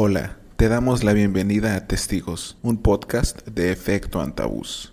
[0.00, 4.92] Hola, te damos la bienvenida a Testigos, un podcast de efecto antabús.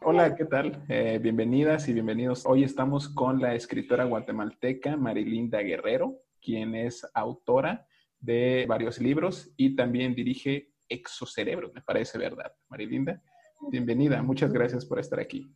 [0.00, 0.84] Hola, ¿qué tal?
[0.88, 2.46] Eh, bienvenidas y bienvenidos.
[2.46, 7.88] Hoy estamos con la escritora guatemalteca Marilinda Guerrero, quien es autora
[8.20, 12.52] de varios libros y también dirige exocerebro, me parece verdad.
[12.68, 13.22] Marilinda,
[13.70, 15.50] bienvenida, muchas gracias por estar aquí.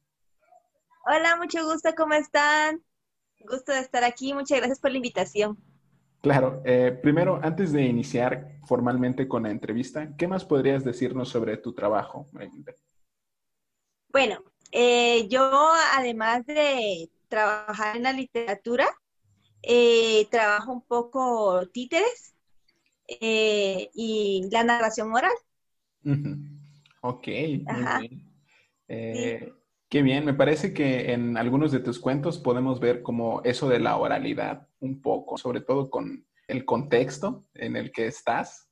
[1.07, 2.83] Hola, mucho gusto, ¿cómo están?
[3.41, 5.59] Gusto de estar aquí, muchas gracias por la invitación.
[6.21, 11.57] Claro, eh, primero, antes de iniciar formalmente con la entrevista, ¿qué más podrías decirnos sobre
[11.57, 12.75] tu trabajo, Marilinda?
[14.09, 18.87] Bueno, eh, yo además de trabajar en la literatura,
[19.63, 22.35] eh, trabajo un poco títeres
[23.21, 25.33] eh, y la narración oral.
[27.03, 28.31] Ok, muy bien.
[28.89, 29.53] Eh,
[29.89, 33.81] qué bien, me parece que en algunos de tus cuentos podemos ver como eso de
[33.81, 38.69] la oralidad un poco, sobre todo con el contexto en el que estás,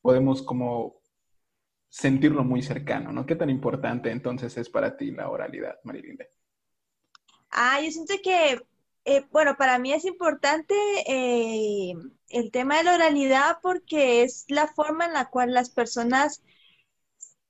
[0.00, 1.00] podemos como
[1.88, 3.26] sentirlo muy cercano, ¿no?
[3.26, 6.26] ¿Qué tan importante entonces es para ti la oralidad, Marilinda?
[7.50, 8.60] Ah, yo siento que
[9.04, 10.74] eh, bueno, para mí es importante
[11.06, 11.94] eh,
[12.28, 16.42] el tema de la oralidad porque es la forma en la cual las personas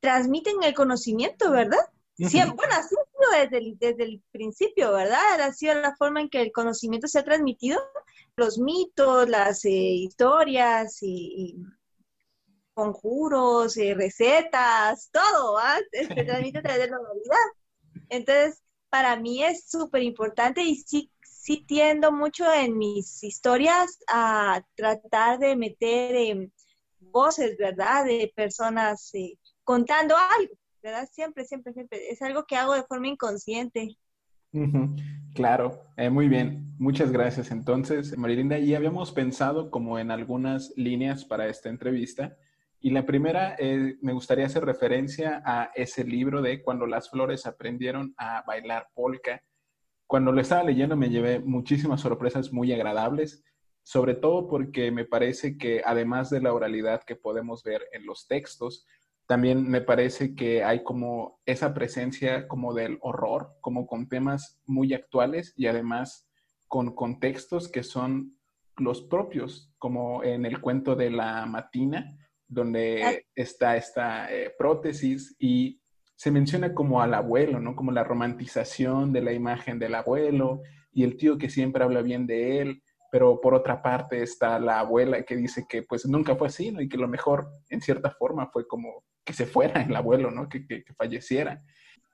[0.01, 1.81] transmiten el conocimiento, ¿verdad?
[2.17, 5.41] Siempre, bueno, así ha sido desde el, principio, ¿verdad?
[5.41, 7.81] Ha sido la forma en que el conocimiento se ha transmitido,
[8.37, 11.57] los mitos, las eh, historias y,
[12.75, 15.81] conjuros, recetas, todo, ¿verdad?
[15.93, 17.37] Se transmite a través de la oralidad.
[18.09, 21.11] Entonces, para mí es súper importante y sí
[21.43, 26.51] sí tiendo mucho en mis historias a tratar de meter
[27.01, 28.05] voces, ¿verdad?
[28.05, 31.09] De personas eh, contando algo, ¿verdad?
[31.11, 32.11] Siempre, siempre, siempre.
[32.11, 33.97] Es algo que hago de forma inconsciente.
[35.35, 36.77] Claro, eh, muy bien.
[36.79, 37.51] Muchas gracias.
[37.51, 42.37] Entonces, Marilinda, y habíamos pensado como en algunas líneas para esta entrevista.
[42.79, 47.47] Y la primera, eh, me gustaría hacer referencia a ese libro de Cuando las flores
[47.47, 49.43] aprendieron a bailar polka
[50.13, 53.43] cuando lo estaba leyendo me llevé muchísimas sorpresas muy agradables,
[53.83, 58.29] sobre todo porque me parece que además de la oralidad que podemos ver en los
[58.29, 58.87] textos,
[59.27, 64.93] también me parece que hay como esa presencia como del horror, como con temas muy
[64.93, 66.29] actuales y además
[66.69, 68.37] con contextos que son
[68.77, 75.81] los propios, como en el cuento de la matina, donde está esta eh, prótesis y
[76.23, 77.75] se menciona como al abuelo, ¿no?
[77.75, 80.63] Como la romantización de la imagen del abuelo
[80.93, 84.79] y el tío que siempre habla bien de él, pero por otra parte está la
[84.79, 86.81] abuela que dice que pues nunca fue así, ¿no?
[86.81, 90.49] Y que lo mejor, en cierta forma, fue como que se fuera el abuelo, ¿no?
[90.49, 91.61] Que, que, que falleciera.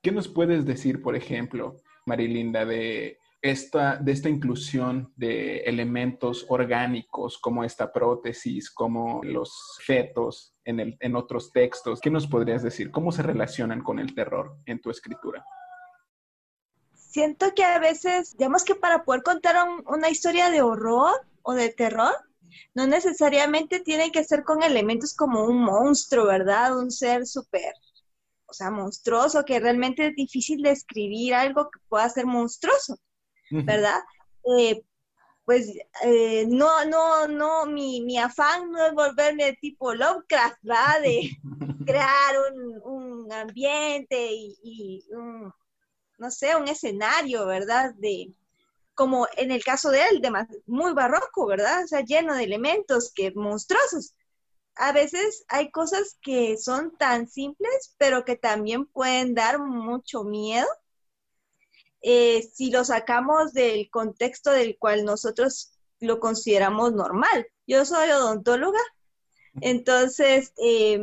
[0.03, 1.77] ¿Qué nos puedes decir, por ejemplo,
[2.07, 10.55] Marilinda, de esta, de esta inclusión de elementos orgánicos como esta prótesis, como los fetos
[10.65, 12.01] en, el, en otros textos.
[12.01, 12.91] ¿Qué nos podrías decir?
[12.91, 15.45] ¿Cómo se relacionan con el terror en tu escritura?
[16.95, 19.57] Siento que a veces, digamos que para poder contar
[19.87, 22.15] una historia de horror o de terror,
[22.75, 26.77] no necesariamente tiene que ser con elementos como un monstruo, ¿verdad?
[26.77, 27.73] Un ser súper,
[28.47, 32.99] o sea, monstruoso, que realmente es difícil de escribir algo que pueda ser monstruoso.
[33.51, 34.01] ¿Verdad?
[34.59, 34.83] Eh,
[35.45, 35.73] pues
[36.03, 41.01] eh, no, no, no, mi, mi, afán no es volverme tipo Lovecraft, ¿verdad?
[41.03, 41.31] De
[41.87, 45.51] crear un, un ambiente y, un,
[46.19, 47.95] no sé, un escenario, ¿verdad?
[47.97, 48.35] De,
[48.93, 50.31] como en el caso de él, de
[50.67, 51.85] muy barroco, ¿verdad?
[51.85, 54.15] O sea, lleno de elementos que monstruosos.
[54.75, 60.67] A veces hay cosas que son tan simples, pero que también pueden dar mucho miedo
[62.03, 67.47] eh, si lo sacamos del contexto del cual nosotros lo consideramos normal.
[67.67, 68.81] Yo soy odontóloga,
[69.61, 71.01] entonces eh,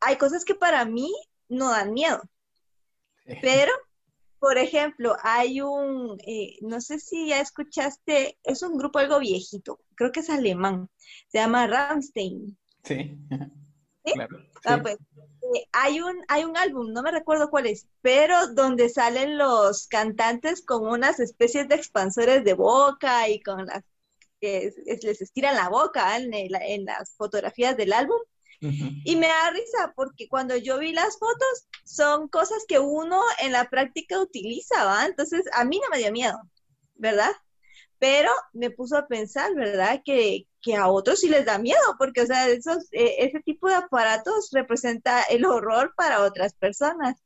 [0.00, 1.12] hay cosas que para mí
[1.48, 2.22] no dan miedo,
[3.40, 3.72] pero,
[4.38, 9.80] por ejemplo, hay un, eh, no sé si ya escuchaste, es un grupo algo viejito,
[9.94, 10.88] creo que es alemán,
[11.28, 12.56] se llama Rammstein.
[12.84, 13.18] Sí.
[14.02, 14.98] Claro, ah, pues,
[15.54, 19.86] eh, hay, un, hay un álbum, no me recuerdo cuál es, pero donde salen los
[19.88, 23.82] cantantes con unas especies de expansores de boca y con las
[24.40, 28.18] que les estiran la boca en, en las fotografías del álbum.
[28.62, 33.52] Y me da risa porque cuando yo vi las fotos son cosas que uno en
[33.52, 35.06] la práctica utiliza, ¿va?
[35.06, 36.38] Entonces a mí no me dio miedo,
[36.94, 37.30] ¿verdad?
[37.98, 40.02] Pero me puso a pensar, ¿verdad?
[40.04, 43.68] Que, que a otros sí les da miedo, porque, o sea, esos, eh, ese tipo
[43.68, 47.16] de aparatos representa el horror para otras personas.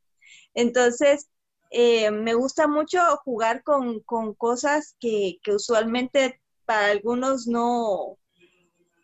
[0.54, 1.28] Entonces,
[1.70, 4.00] eh, me gusta mucho jugar con,
[4.36, 8.19] cosas que, usualmente para algunos no,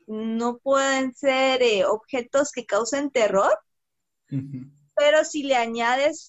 [0.06, 3.58] no pueden ser eh, objetos que causen terror,
[4.94, 6.28] pero si le añades,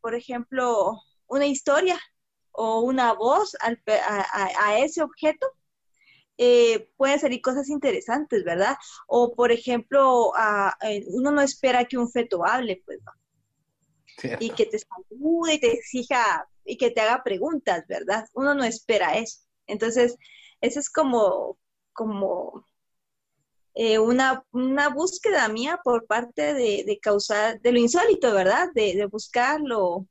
[0.00, 1.98] por ejemplo, una historia
[2.56, 5.46] o una voz a, ese objeto,
[6.38, 8.76] eh, pueden salir cosas interesantes, ¿verdad?
[9.06, 10.32] O, por ejemplo,
[10.82, 13.12] eh, uno no espera que un feto hable, pues, ¿no?
[14.40, 18.26] Y que te salude y te exija y que te haga preguntas, ¿verdad?
[18.32, 19.40] Uno no espera eso.
[19.66, 20.16] Entonces,
[20.60, 21.58] eso es como,
[21.92, 22.64] como
[23.74, 24.42] eh, una,
[24.94, 28.68] búsqueda mía por parte de, causar, de lo insólito, ¿verdad?
[28.74, 30.06] De, de buscar lo,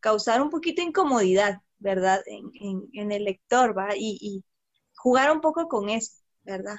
[0.00, 2.20] causar un poquito de incomodidad, ¿verdad?
[2.26, 3.88] En, el lector, ¿va?
[3.96, 4.44] Y,
[4.96, 6.76] jugar un poco con eso, ¿verdad?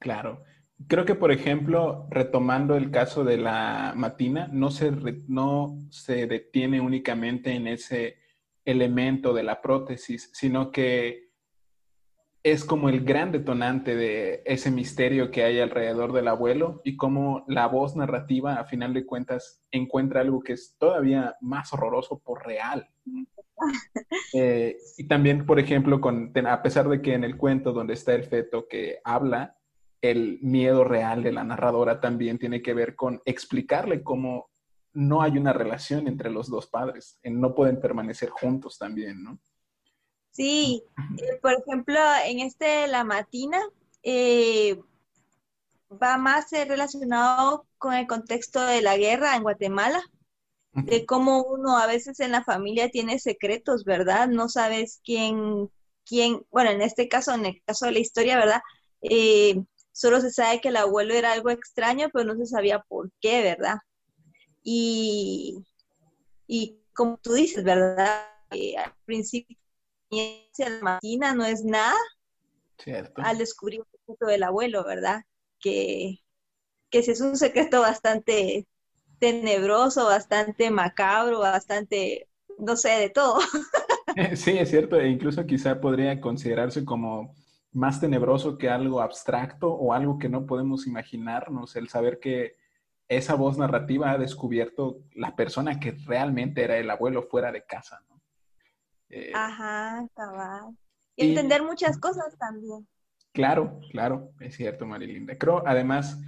[0.00, 0.42] Claro.
[0.88, 4.90] Creo que, por ejemplo, retomando el caso de la matina, no se,
[5.28, 8.16] no se detiene únicamente en ese
[8.64, 11.30] elemento de la prótesis, sino que
[12.42, 17.44] es como el gran detonante de ese misterio que hay alrededor del abuelo y cómo
[17.48, 22.46] la voz narrativa, a final de cuentas, encuentra algo que es todavía más horroroso por
[22.46, 22.88] real.
[24.32, 28.14] Eh, y también, por ejemplo, con, a pesar de que en el cuento donde está
[28.14, 29.56] el feto que habla,
[30.00, 34.50] el miedo real de la narradora también tiene que ver con explicarle cómo
[34.92, 39.38] no hay una relación entre los dos padres, no pueden permanecer juntos también, ¿no?
[40.30, 40.82] Sí,
[41.18, 43.60] eh, por ejemplo, en este La Matina
[44.02, 44.80] eh,
[45.90, 50.02] va más relacionado con el contexto de la guerra en Guatemala,
[50.72, 54.28] de cómo uno a veces en la familia tiene secretos, ¿verdad?
[54.28, 55.68] No sabes quién,
[56.04, 58.60] quién, bueno, en este caso, en el caso de la historia, ¿verdad?
[59.02, 59.62] Eh,
[59.92, 63.42] solo se sabe que el abuelo era algo extraño, pero no se sabía por qué,
[63.42, 63.78] ¿verdad?
[64.62, 65.64] Y,
[66.46, 68.26] y como tú dices, ¿verdad?
[68.50, 69.56] al principio
[70.10, 71.94] la máquina no es nada
[73.16, 75.22] al descubrir el secreto del abuelo, ¿verdad?
[75.60, 76.18] Que,
[76.90, 78.66] que es un secreto bastante
[79.20, 82.28] tenebroso, bastante macabro, bastante,
[82.58, 83.38] no sé, de todo.
[84.34, 87.34] Sí, es cierto, e incluso quizá podría considerarse como
[87.72, 92.56] más tenebroso que algo abstracto o algo que no podemos imaginarnos, el saber que
[93.08, 98.02] esa voz narrativa ha descubierto la persona que realmente era el abuelo fuera de casa.
[99.08, 100.76] Eh, Ajá, cabal.
[101.16, 102.86] Y, entender muchas cosas también.
[103.32, 105.36] Claro, claro, es cierto, Marilinda.
[105.38, 106.20] Creo, además,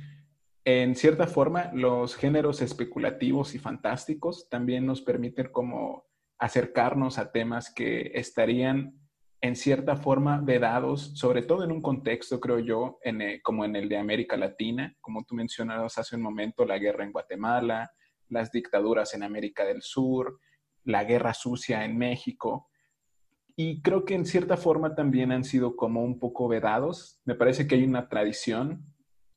[0.64, 6.06] en cierta forma, los géneros especulativos y fantásticos también nos permiten como
[6.38, 8.98] acercarnos a temas que estarían
[9.40, 13.88] en cierta forma vedados, sobre todo en un contexto, creo yo, eh, como en el
[13.88, 17.90] de América Latina, como tú mencionabas hace un momento, la guerra en Guatemala,
[18.28, 20.38] las dictaduras en América del Sur,
[20.84, 22.68] la guerra sucia en México.
[23.56, 27.20] Y creo que en cierta forma también han sido como un poco vedados.
[27.24, 28.91] Me parece que hay una tradición,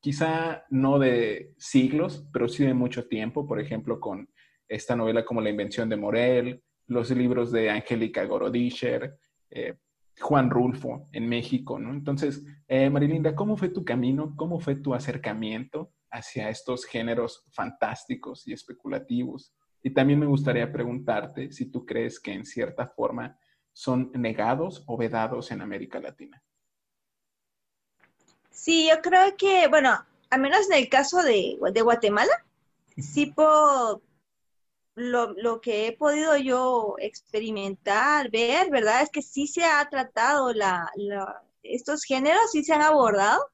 [0.06, 4.30] quizá no de siglos, pero sí de mucho tiempo, por ejemplo, con
[4.68, 9.18] esta novela como La invención de Morel, los libros de Angélica Gorodischer,
[9.50, 9.80] eh,
[10.20, 11.90] Juan Rulfo en México, ¿no?
[11.90, 14.36] Entonces, eh, Marilinda, ¿cómo fue tu camino?
[14.36, 19.56] ¿Cómo fue tu acercamiento hacia estos géneros fantásticos y especulativos?
[19.82, 23.40] Y también me gustaría preguntarte si tú crees que en cierta forma
[23.74, 26.44] son negados o vedados en América Latina?
[28.56, 32.32] Sí, yo creo que, bueno, al menos en el caso de, Guatemala,
[32.98, 34.02] sí puedo,
[34.96, 39.02] lo, que he podido yo experimentar, ver, ¿verdad?
[39.04, 40.90] Es que sí se ha tratado la,
[41.64, 43.46] estos géneros, sí se han abordado,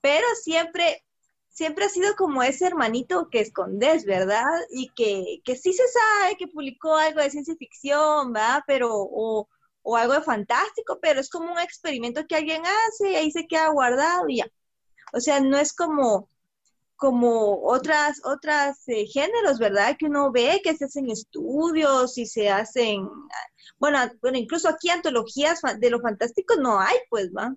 [0.00, 1.04] pero siempre,
[1.48, 4.46] siempre ha sido como ese hermanito que escondes, ¿verdad?
[4.70, 8.62] Y que, que sí se sabe que publicó algo de ciencia ficción, ¿verdad?
[8.68, 9.48] Pero, o,
[9.84, 13.46] o algo de fantástico, pero es como un experimento que alguien hace y ahí se
[13.46, 14.46] queda guardado y ya.
[15.12, 16.30] O sea, no es como,
[16.96, 19.94] como otras, otras eh, géneros, ¿verdad?
[19.98, 23.06] Que uno ve que se hacen estudios y se hacen,
[23.78, 27.54] bueno, bueno, incluso aquí antologías de lo fantástico no hay, pues, ¿va?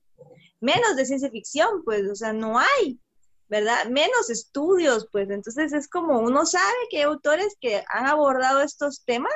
[0.59, 2.99] Menos de ciencia ficción, pues, o sea, no hay,
[3.47, 3.85] ¿verdad?
[3.85, 9.05] Menos estudios, pues, entonces es como uno sabe que hay autores que han abordado estos
[9.05, 9.33] temas,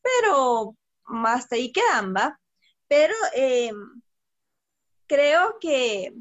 [0.00, 0.76] pero
[1.26, 2.38] hasta ahí quedan, ¿va?
[2.88, 4.02] Pero em,
[5.06, 6.14] creo que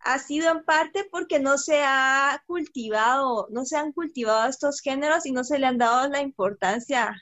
[0.00, 5.26] ha sido en parte porque no se ha cultivado, no se han cultivado estos géneros
[5.26, 7.14] y no se le han dado la importancia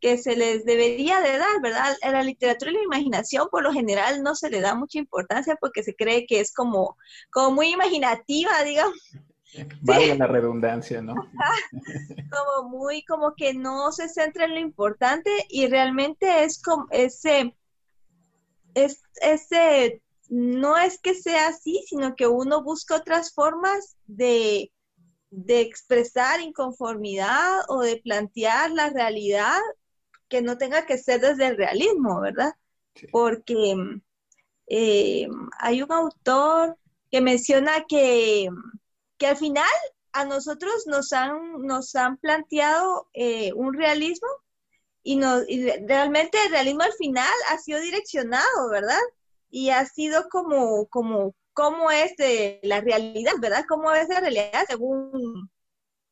[0.00, 1.96] que se les debería de dar, ¿verdad?
[2.02, 5.56] A la literatura y la imaginación por lo general no se le da mucha importancia
[5.60, 6.96] porque se cree que es como,
[7.30, 8.94] como muy imaginativa, digamos.
[9.82, 11.14] Valga la redundancia, ¿no?
[11.14, 17.56] como muy, como que no se centra en lo importante y realmente es como ese,
[18.74, 24.72] es, ese, no es que sea así, sino que uno busca otras formas de,
[25.30, 29.58] de expresar inconformidad o de plantear la realidad
[30.28, 32.52] que no tenga que ser desde el realismo, ¿verdad?
[33.12, 33.76] Porque
[34.66, 36.76] eh, hay un autor
[37.10, 38.48] que menciona que,
[39.18, 39.64] que, al final
[40.12, 44.28] a nosotros nos han, nos han planteado eh, un realismo
[45.02, 49.00] y, y realmente el realismo al final ha sido direccionado, ¿verdad?
[49.50, 53.64] Y ha sido como, como, cómo es de la realidad, ¿verdad?
[53.68, 55.50] ¿Cómo es la realidad según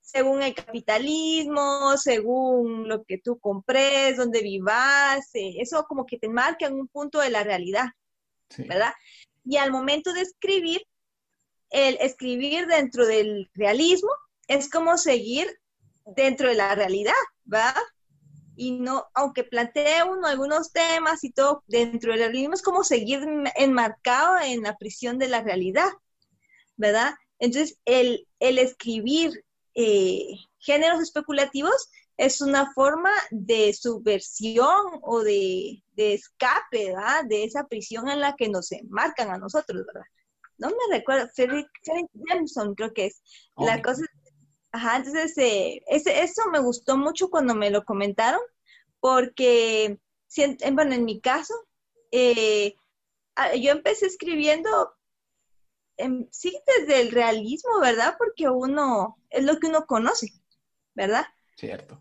[0.05, 6.29] según el capitalismo, según lo que tú compres, dónde vivas, eh, eso como que te
[6.29, 7.87] marca en un punto de la realidad,
[8.59, 8.93] ¿verdad?
[9.45, 10.83] Y al momento de escribir,
[11.75, 14.11] el escribir dentro del realismo
[14.47, 15.49] es como seguir
[16.07, 17.13] dentro de la realidad,
[17.45, 17.75] ¿verdad?
[18.55, 23.27] Y no, aunque plantee uno algunos temas y todo dentro del realismo, es como seguir
[23.57, 25.89] enmarcado en la prisión de la realidad,
[26.77, 27.15] ¿verdad?
[27.41, 36.93] Entonces, el, el escribir eh, géneros especulativos es una forma de subversión o de, escape,
[36.93, 37.25] ¿verdad?
[37.29, 40.07] De esa prisión en la que nos enmarcan a nosotros, ¿verdad?
[40.59, 41.69] No me recuerdo, Frederick,
[42.13, 43.23] Jameson creo que es.
[43.57, 44.05] La cosa,
[44.73, 48.41] ajá, entonces, eh, ese, eso me gustó mucho cuando me lo comentaron,
[49.01, 49.99] porque,
[50.73, 51.55] bueno, en mi caso,
[52.11, 52.75] eh,
[53.61, 54.95] yo empecé escribiendo
[55.97, 58.17] Em, sí desde el realismo, ¿verdad?
[58.19, 60.33] Porque uno es lo que uno conoce,
[60.95, 61.25] ¿verdad?
[61.57, 62.01] Cierto.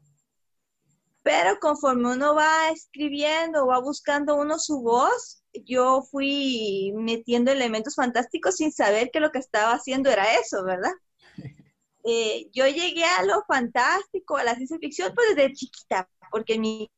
[1.24, 8.58] Pero conforme uno va escribiendo, va buscando uno su voz, yo fui metiendo elementos fantásticos
[8.58, 10.94] sin saber que lo que estaba haciendo era eso, ¿verdad?
[12.06, 16.92] Eh, yo llegué a lo fantástico, a la ciencia ficción, pues desde chiquita, porque mi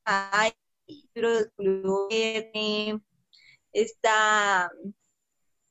[0.88, 1.30] libro
[2.10, 3.00] de
[3.72, 4.72] está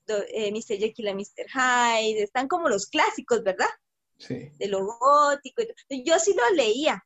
[0.06, 0.78] eh, Mr.
[0.78, 1.49] Jekyll y Mr.
[1.52, 3.66] Hyde, están como los clásicos, ¿verdad?
[4.18, 4.50] Sí.
[4.58, 5.62] De lo gótico.
[6.04, 7.04] Yo sí lo leía,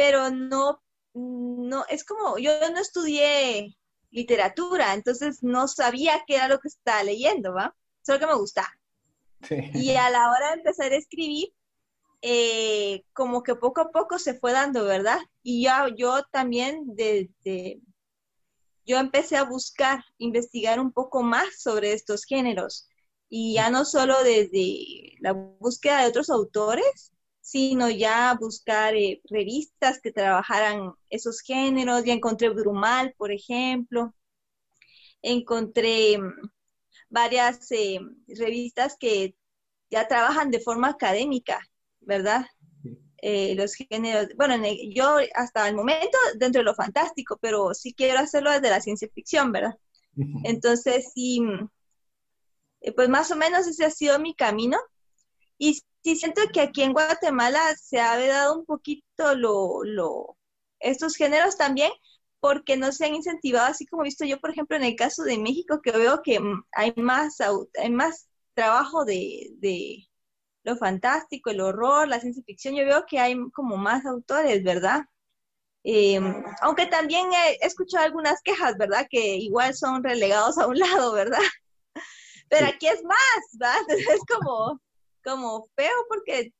[0.00, 3.76] pero no, no, es como, yo no estudié
[4.10, 7.76] literatura, entonces no sabía qué era lo que estaba leyendo, ¿va?
[8.00, 8.70] Solo que me gustaba.
[9.46, 9.56] Sí.
[9.74, 11.52] Y a la hora de empezar a escribir,
[12.22, 15.18] eh, como que poco a poco se fue dando, ¿verdad?
[15.42, 17.82] Y yo, yo también desde,
[18.86, 22.88] yo empecé a buscar, investigar un poco más sobre estos géneros.
[23.28, 30.00] Y ya no solo desde la búsqueda de otros autores, sino ya buscar eh, revistas
[30.00, 32.04] que trabajaran esos géneros.
[32.04, 34.14] Ya encontré Brumal, por ejemplo.
[35.22, 36.50] Encontré mm,
[37.08, 39.34] varias eh, revistas que
[39.90, 41.60] ya trabajan de forma académica,
[42.00, 42.46] ¿verdad?
[43.22, 44.54] Eh, los géneros, bueno,
[44.94, 49.08] yo hasta el momento dentro de lo fantástico, pero sí quiero hacerlo desde la ciencia
[49.12, 49.74] ficción, ¿verdad?
[50.44, 51.42] Entonces, sí,
[52.80, 54.78] eh, pues más o menos ese ha sido mi camino.
[55.60, 60.38] Y sí siento que aquí en Guatemala se ha dado un poquito lo, lo,
[60.80, 61.92] estos géneros también,
[62.40, 65.22] porque no se han incentivado, así como he visto yo, por ejemplo, en el caso
[65.22, 66.40] de México, que veo que
[66.72, 67.36] hay más,
[67.78, 70.08] hay más trabajo de, de
[70.64, 75.02] lo fantástico, el horror, la ciencia ficción, yo veo que hay como más autores, ¿verdad?
[75.84, 79.06] Em, aunque también he escuchado algunas quejas, ¿verdad?
[79.10, 81.38] Que igual son relegados a un lado, ¿verdad?
[82.48, 83.18] Pero aquí es más,
[83.58, 83.82] ¿verdad?
[84.14, 84.80] Es como,
[85.22, 86.52] como feo porque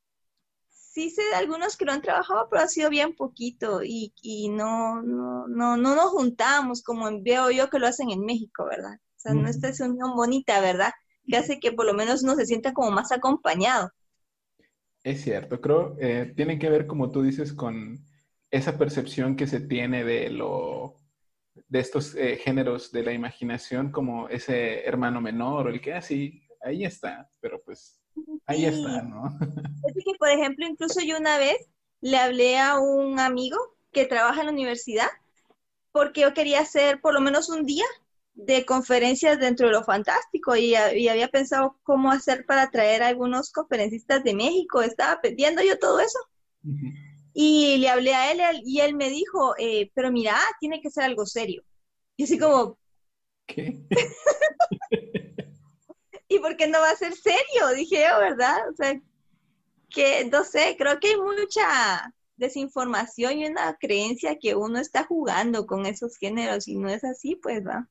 [0.68, 4.48] sí sé de algunos que lo han trabajado, pero ha sido bien poquito y, y
[4.48, 8.94] no, no, no, no nos juntamos como veo yo que lo hacen en México, ¿verdad?
[8.94, 10.92] O sea, no esta es unión bonita, ¿verdad?
[11.30, 13.90] que hace que por lo menos uno se sienta como más acompañado.
[15.02, 18.04] Es cierto, creo, eh, tiene que ver, como tú dices, con
[18.50, 20.96] esa percepción que se tiene de lo
[21.68, 26.42] de estos eh, géneros de la imaginación como ese hermano menor o el que así,
[26.62, 27.99] ah, ahí está, pero pues
[28.46, 29.38] ahí está, ¿no?
[29.86, 31.56] Es que, por ejemplo, incluso yo una vez
[32.00, 33.56] le hablé a un amigo
[33.92, 35.08] que trabaja en la universidad
[35.92, 37.84] porque yo quería hacer por lo menos un día
[38.34, 43.50] de conferencias dentro de lo fantástico y, había pensado cómo hacer para traer a algunos
[43.50, 44.82] conferencistas de México.
[44.82, 46.18] Estaba pidiendo yo todo eso.
[47.32, 51.04] Y le hablé a él y él me dijo, eh, pero mira, tiene que ser
[51.04, 51.62] algo serio.
[52.16, 52.78] Y así como...
[53.46, 53.80] ¿Qué?
[56.30, 57.74] ¿Y por qué no va a ser serio?
[57.74, 58.56] Dije yo, ¿verdad?
[58.70, 58.98] O sea,
[59.90, 65.66] que no sé, creo que hay mucha desinformación y una creencia que uno está jugando
[65.66, 67.88] con esos géneros y no es así, pues va.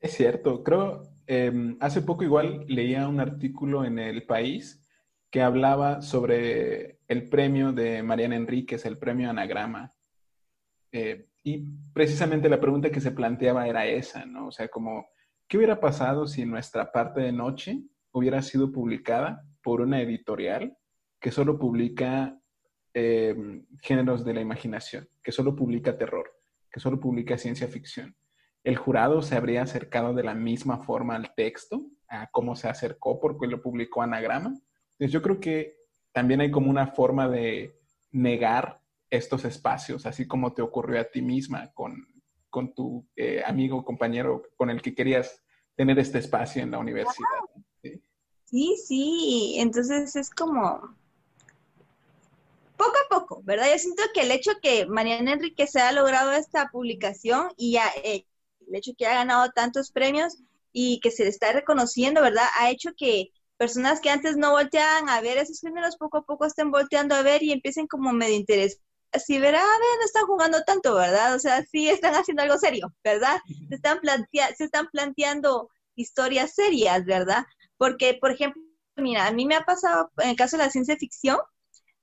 [0.00, 4.82] Es cierto, creo, em, hace poco igual leía un artículo en El País
[5.28, 9.92] que hablaba sobre el premio de Mariana Enríquez, el premio Anagrama.
[10.92, 11.58] Eh, y
[11.92, 14.46] precisamente la pregunta que se planteaba era esa, ¿no?
[14.46, 15.10] O sea, como,
[15.50, 20.78] ¿qué hubiera pasado si nuestra parte de noche hubiera sido publicada por una editorial
[21.20, 22.40] que solo publica
[22.94, 23.34] eh,
[23.82, 26.30] géneros de la imaginación, que solo publica terror,
[26.70, 28.16] que solo publica ciencia ficción.
[28.62, 33.18] El jurado se habría acercado de la misma forma al texto, a cómo se acercó
[33.18, 34.50] porque lo publicó Anagrama.
[34.50, 35.78] Entonces yo creo que
[36.12, 37.76] también hay como una forma de
[38.12, 38.80] negar
[39.10, 42.19] estos espacios, así como te ocurrió a ti misma con,
[42.50, 45.42] con tu eh, amigo, compañero con el que querías
[45.76, 47.28] tener este espacio en la universidad.
[48.44, 50.96] Sí, sí, entonces es como,
[52.76, 53.66] poco a poco, ¿verdad?
[53.70, 57.84] Yo siento que el hecho que Mariana Enrique se ha logrado esta publicación y ya,
[58.02, 58.24] eh,
[58.66, 60.38] el hecho que ha ganado tantos premios
[60.72, 62.46] y que se le está reconociendo, ¿verdad?
[62.58, 66.46] Ha hecho que personas que antes no volteaban a ver esos géneros poco a poco
[66.46, 68.80] estén volteando a ver y empiecen como medio interés.
[69.12, 71.34] Así verá, a ver, no están jugando tanto, ¿verdad?
[71.34, 73.40] O sea, sí están haciendo algo serio, ¿verdad?
[73.68, 77.44] Se están, plantea se están planteando historias serias, ¿verdad?
[77.76, 78.62] Porque, por ejemplo,
[78.96, 81.38] mira, a mí me ha pasado en el caso de la ciencia ficción,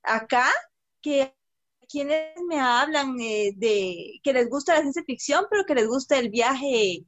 [0.03, 0.45] acá
[1.01, 1.33] que
[1.89, 6.17] quienes me hablan eh, de que les gusta la ciencia ficción, pero que les gusta
[6.19, 7.05] el viaje,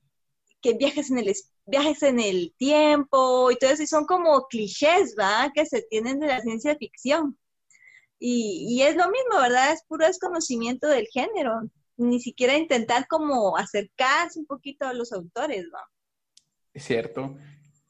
[0.62, 1.34] que viajes en el
[1.66, 5.52] viajes en el tiempo y todo eso, y son como clichés, ¿va?
[5.54, 7.38] Que se tienen de la ciencia ficción.
[8.20, 9.72] Y, y es lo mismo, ¿verdad?
[9.72, 11.62] Es puro desconocimiento del género,
[11.98, 15.84] ni siquiera intentar como acercarse un poquito a los autores, ¿va?
[16.74, 17.38] Es cierto.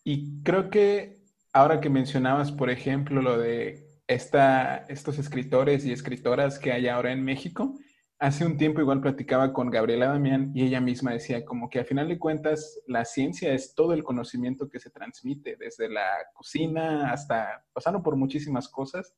[0.04, 1.20] Y creo que
[1.54, 7.24] ahora que mencionabas, por ejemplo, lo de estos escritores y escritoras que hay ahora en
[7.24, 7.78] México.
[8.18, 11.86] Hace un tiempo igual platicaba con Gabriela Damián y ella misma decía como que a
[11.86, 17.12] final de cuentas la ciencia es todo el conocimiento que se transmite, desde la cocina
[17.12, 19.14] hasta pasando por muchísimas cosas.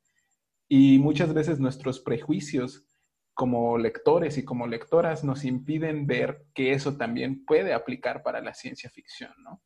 [0.74, 2.86] Y muchas veces nuestros prejuicios
[3.34, 8.54] como lectores y como lectoras nos impiden ver que eso también puede aplicar para la
[8.54, 9.62] ciencia ficción, ¿no?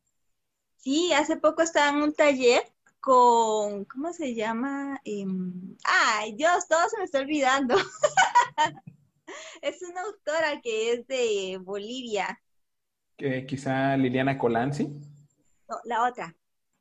[0.74, 2.64] Sí, hace poco estaba en un taller
[2.98, 5.00] con, ¿cómo se llama?
[5.04, 7.76] Em, ay, Dios, todo se me está olvidando.
[9.62, 12.42] es una autora que es de Bolivia.
[13.16, 14.88] Que quizá Liliana Colanzi.
[15.68, 16.34] No, la otra.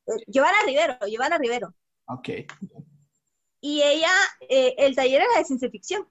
[0.08, 1.76] Eh, Giovanna Rivero, Giovanna Rivero.
[2.08, 2.30] Ok.
[3.66, 4.12] Y ella,
[4.48, 6.08] eh, el taller era de ciencia ficción.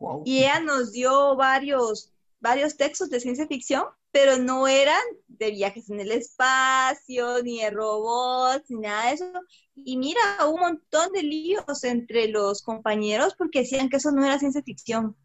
[0.00, 0.22] Wow.
[0.24, 5.90] Y ella nos dio varios, varios textos de ciencia ficción pero no eran de viajes
[5.90, 9.32] en el espacio, ni de robots, ni nada de eso.
[9.74, 14.24] Y mira, hubo un montón de líos entre los compañeros porque decían que eso no
[14.24, 15.16] era ciencia ficción.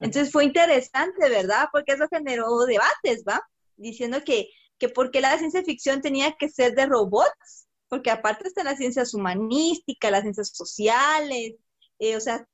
[0.00, 1.68] Entonces fue interesante, ¿verdad?
[1.72, 3.42] Porque eso generó debates, ¿va?
[3.76, 8.48] Diciendo que, que por qué la ciencia ficción tenía que ser de robots, porque aparte
[8.48, 11.54] están las ciencias humanísticas, las ciencias sociales,
[11.98, 12.48] eh, o sea,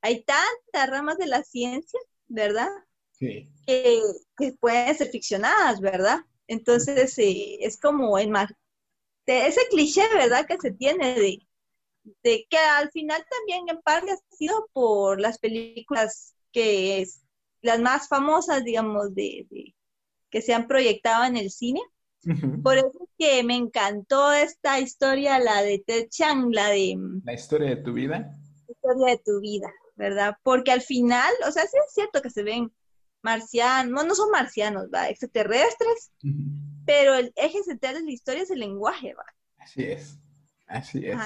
[0.00, 2.68] hay tantas ramas de la ciencia, ¿verdad?
[3.18, 4.02] que,
[4.60, 6.20] pueden ser ficcionadas, ¿verdad?
[6.48, 8.30] Entonces eh, es como el
[9.26, 10.46] ese cliché, ¿verdad?
[10.46, 11.46] Que se tiene de,
[12.22, 17.22] de que al final también en parte ha sido por las películas que es,
[17.60, 19.46] las más famosas, digamos, de,
[20.30, 21.80] que se han proyectado en el cine.
[22.62, 26.96] Por eso es que me encantó esta historia, la de Ted Chang, la de...
[27.24, 28.38] La historia de tu vida.
[28.66, 30.36] La historia de tu vida, ¿verdad?
[30.42, 32.72] Porque al final, o sea, sí es cierto que se ven
[33.22, 36.12] marcianos, no son marcianos, va, extraterrestres,
[36.84, 39.24] pero el eje central de la historia es el lenguaje, va.
[39.58, 40.18] Así es,
[40.66, 41.16] así es.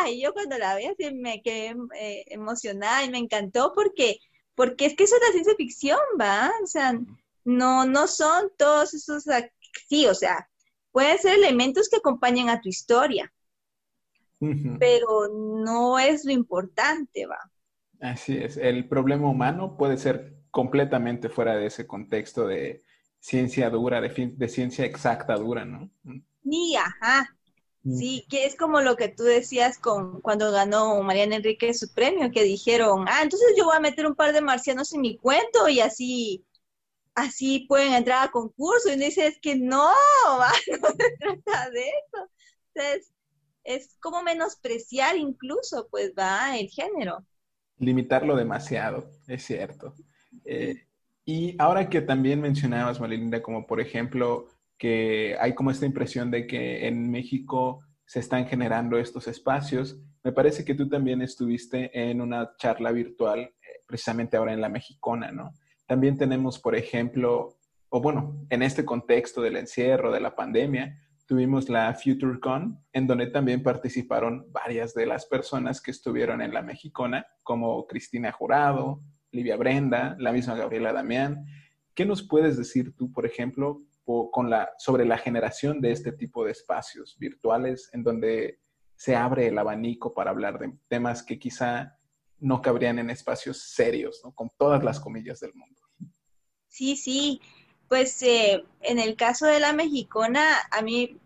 [0.00, 4.18] ay, yo cuando la vi así me quedé eh, emocionada y me encantó porque,
[4.54, 6.96] porque es que eso es la ciencia ficción, va, o sea,
[7.48, 9.24] no, no son todos esos,
[9.88, 10.48] sí, o sea,
[10.92, 13.32] pueden ser elementos que acompañen a tu historia,
[14.78, 15.28] pero
[15.64, 17.38] no es lo importante, va.
[18.00, 22.84] Así es, el problema humano puede ser completamente fuera de ese contexto de
[23.18, 25.90] ciencia dura, de, ciencia exacta dura, ¿no?
[26.44, 27.34] Sí, ajá.
[27.82, 27.96] Mm.
[27.96, 32.30] Sí, que es como lo que tú decías con cuando ganó Mariana Enrique su premio,
[32.30, 35.68] que dijeron, ah, entonces yo voy a meter un par de marcianos en mi cuento
[35.68, 36.44] y así,
[37.18, 38.90] así pueden entrar a concurso.
[38.90, 39.88] Y uno dice, es que no,
[40.28, 42.30] no se trata de eso.
[42.74, 43.12] Entonces,
[43.64, 47.24] es como menospreciar incluso, pues, va, el género
[47.78, 49.94] limitarlo demasiado, es cierto.
[50.44, 50.84] Eh,
[51.24, 56.46] y ahora que también mencionabas, Marilinda, como por ejemplo que hay como esta impresión de
[56.46, 62.20] que en México se están generando estos espacios, Me parece que tú también estuviste en
[62.20, 65.52] una charla virtual, eh, precisamente ahora en la Mexicona, ¿no?
[65.88, 67.56] También tenemos, por ejemplo,
[67.88, 73.28] o bueno, en este contexto del encierro, de la pandemia, tuvimos la FutureCon, en donde
[73.28, 79.00] también participaron varias de las personas que estuvieron en la Mexicona, como Cristina Jurado,
[79.32, 81.46] Livia Brenda, la misma Gabriela Damián.
[81.94, 83.82] ¿Qué nos puedes decir tú, por ejemplo,
[84.30, 88.60] con la, sobre la generación de este tipo de espacios virtuales en donde
[88.94, 91.97] se abre el abanico para hablar de temas que quizá
[92.40, 94.32] no cabrían en espacios serios, ¿no?
[94.32, 95.80] con todas las comillas del mundo?
[96.68, 97.40] Sí, sí.
[97.88, 101.18] Pues eh, en el caso de la mexicana, a mí,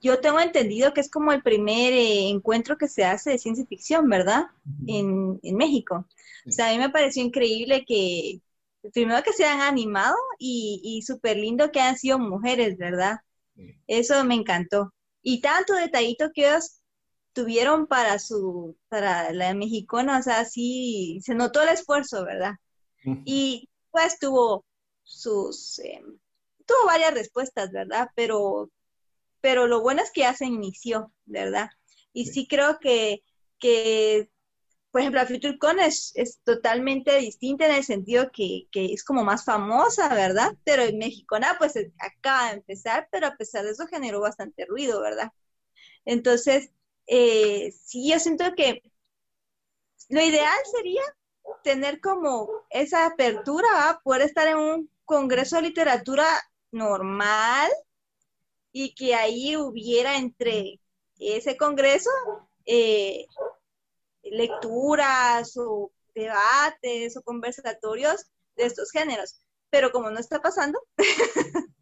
[0.00, 3.64] yo tengo entendido que es como el primer eh, encuentro que se hace de ciencia
[3.66, 4.44] ficción, ¿verdad?
[4.86, 6.06] en, México.
[6.46, 8.40] O sea, a mí me pareció increíble que,
[8.92, 13.20] primero que se han animado y, y súper lindo que han sido mujeres, ¿verdad?
[13.86, 14.92] Eso me encantó.
[15.22, 16.79] Y tanto detallito que ellos
[17.32, 22.54] tuvieron para su, para la mexicana, o sea, sí, se notó el esfuerzo, ¿verdad?
[23.24, 24.64] Y pues tuvo
[25.04, 26.02] sus, eh,
[26.66, 28.08] tuvo varias respuestas, ¿verdad?
[28.14, 28.70] Pero,
[29.40, 31.70] pero lo bueno es que ya se inició, ¿verdad?
[32.12, 33.22] Y sí, creo que,
[33.58, 34.30] que,
[34.90, 39.24] por ejemplo, la FutureCon es, es totalmente distinta en el sentido que, que, es como
[39.24, 40.56] más famosa, ¿verdad?
[40.64, 44.66] Pero en México, nada, pues acaba de empezar, pero a pesar de eso generó bastante
[44.66, 45.30] ruido, ¿verdad?
[46.04, 46.70] Entonces,
[47.12, 48.82] eh, sí, yo siento que
[50.10, 51.02] lo ideal sería
[51.64, 56.24] tener como esa apertura, poder estar en un congreso de literatura
[56.70, 57.68] normal
[58.70, 60.80] y que ahí hubiera entre
[61.18, 62.10] ese congreso
[62.64, 63.26] eh,
[64.22, 69.40] lecturas o debates o conversatorios de estos géneros.
[69.68, 70.80] Pero como no está pasando,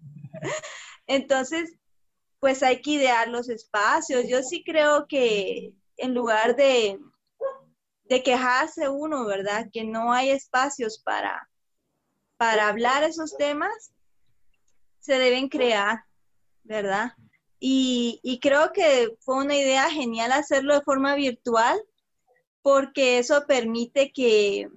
[1.06, 1.70] entonces,
[2.40, 4.24] pues hay que idear los espacios.
[4.28, 6.98] Yo sí creo que en lugar de,
[8.04, 9.68] de quejarse uno, ¿verdad?
[9.72, 11.48] Que no hay espacios para,
[12.36, 13.92] para hablar esos temas
[15.00, 16.04] se deben crear,
[16.64, 17.12] ¿verdad?
[17.60, 21.80] Y, creo que fue una idea genial hacerlo de forma virtual
[22.62, 24.68] porque eso permite que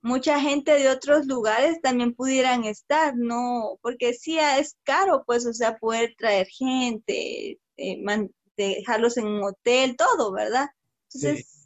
[0.00, 3.78] mucha gente de otros lugares también pudieran estar, ¿no?
[3.82, 9.96] Porque sí es caro, pues, o sea, poder traer gente, eh, dejarlos en un hotel,
[9.96, 10.68] todo, ¿verdad?
[11.12, 11.58] Entonces,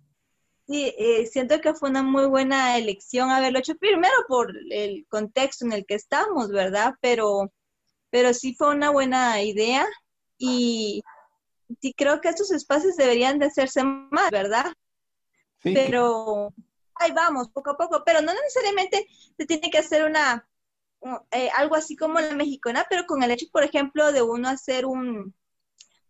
[0.66, 5.66] Sí, eh, siento que fue una muy buena elección haberlo hecho primero por el contexto
[5.66, 6.94] en el que estamos, ¿verdad?
[7.00, 7.52] Pero,
[8.10, 9.86] pero sí fue una buena idea
[10.38, 11.02] y
[11.80, 14.72] sí creo que estos espacios deberían de hacerse más, ¿verdad?
[15.62, 15.74] Sí.
[15.74, 16.54] Pero
[17.02, 20.48] ahí vamos, poco a poco, pero no necesariamente se tiene que hacer una,
[21.30, 24.86] eh, algo así como la mexicana, pero con el hecho, por ejemplo, de uno hacer
[24.86, 25.34] un,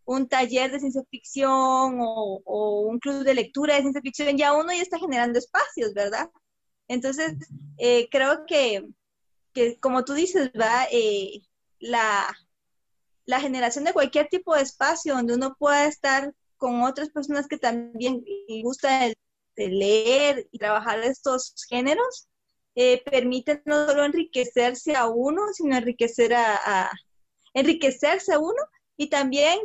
[0.04, 4.72] un taller de ciencia ficción o, un club de lectura de ciencia ficción, ya uno
[4.72, 6.30] ya está generando espacios, ¿verdad?
[6.88, 7.34] Entonces,
[7.78, 8.88] eh, creo que,
[9.80, 11.42] como tú dices, va eh,
[11.78, 12.26] la,
[13.24, 17.58] la generación de cualquier tipo de espacio donde uno pueda estar con otras personas que
[17.58, 19.10] también les gusta
[19.56, 22.28] leer y trabajar estos géneros,
[22.74, 26.90] eh, permite no solo enriquecerse a uno, sino enriquecer a, a
[27.54, 28.62] enriquecerse a uno
[28.96, 29.58] y también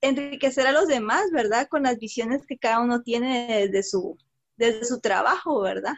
[0.00, 1.68] enriquecer a los demás, ¿verdad?
[1.68, 4.16] Con las visiones que cada uno tiene desde su,
[4.56, 5.94] desde su trabajo, ¿verdad?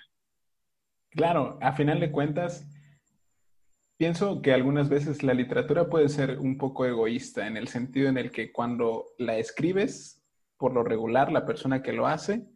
[1.11, 2.66] Claro, a final de cuentas,
[3.96, 8.18] pienso que algunas veces la literatura puede ser un poco egoísta en el sentido en
[8.18, 10.22] el que cuando la escribes,
[10.57, 12.46] por lo regular, la persona que lo hace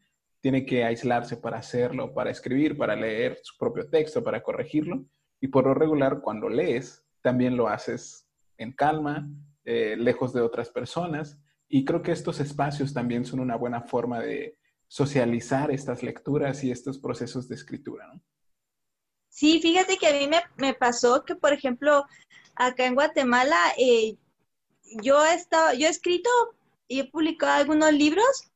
[0.45, 5.07] tiene que aislarse para hacerlo, para escribir, para leer su propio texto, para corregirlo.
[5.41, 8.29] Y por lo regular, cuando lees, también lo haces
[8.59, 9.27] en calma,
[9.65, 11.41] eh, lejos de otras personas.
[11.67, 16.71] Y creo que estos espacios también son una buena forma de socializar estas lecturas y
[16.71, 18.21] estos procesos de escritura, ¿no?
[19.31, 20.29] Sí, fíjate que a mí
[20.59, 22.05] me, pasó que, por ejemplo,
[22.55, 24.19] acá en Guatemala, eh,
[25.03, 25.39] yo, he
[25.79, 26.29] yo he escrito
[26.87, 28.53] y he publicado algunos libros,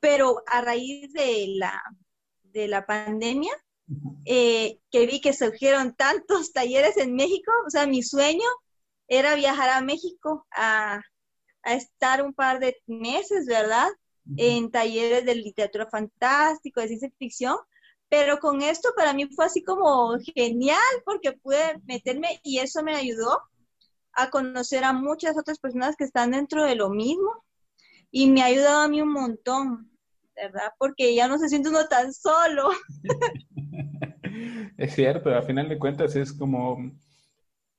[0.00, 1.82] pero a raíz de la,
[2.42, 3.52] de la pandemia,
[4.24, 8.48] eh, que vi que surgieron tantos talleres en México, o sea, mi sueño
[9.08, 11.00] era viajar a México a,
[11.64, 13.88] estar un par de meses, ¿verdad?
[14.36, 17.56] En talleres de literatura fantástica, de ciencia ficción,
[18.08, 22.94] pero con esto para mí fue así como genial porque pude meterme y eso me
[22.94, 23.42] ayudó
[24.12, 27.44] a conocer a muchas otras personas que están dentro de lo mismo
[28.10, 29.90] y me ha ayudado a mí un montón,
[30.34, 30.72] ¿verdad?
[30.78, 32.70] Porque ya no se siente uno tan solo.
[34.78, 36.78] es cierto, a final de cuentas es como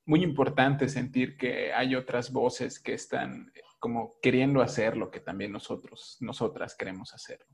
[0.06, 5.52] muy importante sentir que hay otras voces que están como queriendo hacer lo que también
[5.52, 7.46] nosotros, nosotras queremos hacer.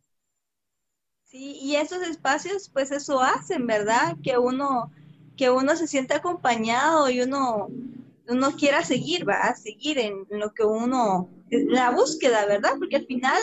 [1.23, 4.15] Sí, y esos espacios, pues eso hacen, ¿verdad?
[4.23, 4.91] Que uno,
[5.37, 7.67] que uno se sienta acompañado y uno,
[8.27, 12.71] uno quiera seguir, va a seguir en lo que uno, la búsqueda, ¿verdad?
[12.79, 13.41] Porque al final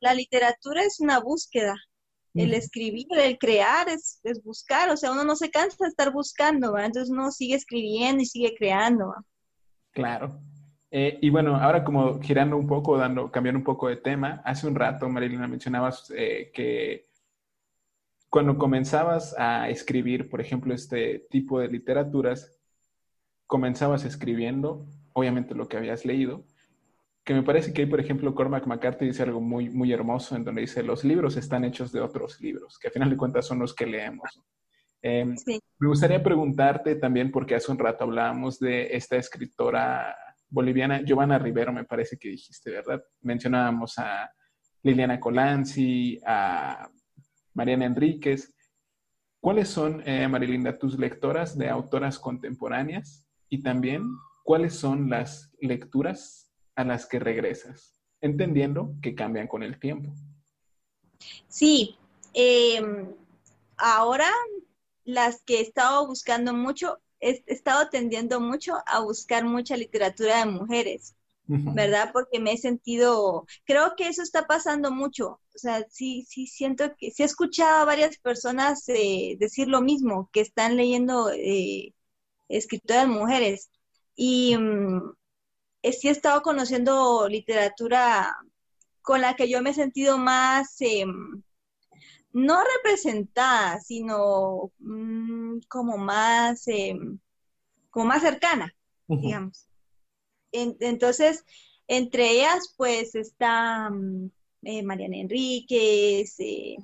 [0.00, 1.76] la literatura es una búsqueda.
[2.32, 6.72] El escribir, el crear es, buscar, o sea, uno no se cansa de estar buscando,
[6.72, 6.86] ¿va?
[6.86, 9.08] entonces uno sigue escribiendo y sigue creando.
[9.08, 9.24] ¿va?
[9.90, 10.40] Claro.
[10.92, 14.68] Eh, y bueno, ahora como girando un poco, dando, cambiando un poco de tema, hace
[14.68, 17.08] un rato, Marilena, mencionabas eh, que
[18.28, 22.59] cuando comenzabas a escribir, por ejemplo, este tipo de literaturas,
[23.50, 26.44] comenzabas escribiendo, obviamente lo que habías leído,
[27.24, 30.44] que me parece que hay, por ejemplo, Cormac McCarthy dice algo muy, muy hermoso en
[30.44, 33.58] donde dice, los libros están hechos de otros libros, que a final de cuentas son
[33.58, 34.40] los que leemos.
[35.02, 35.34] Em,
[35.80, 40.14] me gustaría preguntarte también, porque hace un rato hablábamos de esta escritora
[40.48, 43.02] boliviana, Giovanna Rivero, me parece que dijiste, ¿verdad?
[43.20, 44.30] Mencionábamos a
[44.84, 46.88] Liliana Colanzi, a
[47.54, 48.54] Mariana Enríquez.
[49.40, 53.26] ¿Cuáles son, eh, Marilinda, tus lectoras de autoras contemporáneas?
[53.50, 54.04] Y también,
[54.44, 60.12] ¿cuáles son las lecturas a las que regresas, entendiendo que cambian con el tiempo.
[61.48, 61.98] Sí,
[62.32, 63.12] em,
[63.76, 64.30] ahora
[65.04, 70.50] las que he estado buscando mucho, he estado tendiendo mucho a buscar mucha literatura de
[70.50, 71.14] mujeres,
[71.46, 72.10] ¿verdad?
[72.12, 76.94] Porque me he sentido, creo que eso está pasando mucho, o sea, sí, sí siento
[76.96, 81.92] que, sí he escuchado a varias personas eh, decir lo mismo, que están leyendo eh,
[82.50, 83.70] escritoras mujeres.
[84.16, 85.12] Y mm,
[85.92, 88.36] sí he estado conociendo literatura
[89.02, 91.42] con la que yo me he sentido más, em,
[92.32, 97.18] no representada, sino mm, como más, em,
[97.90, 98.74] como más cercana,
[99.08, 99.66] digamos.
[100.52, 101.44] entonces,
[101.88, 104.30] entre ellas, pues está mm,
[104.62, 106.76] eh, Mariana Enríquez, eh,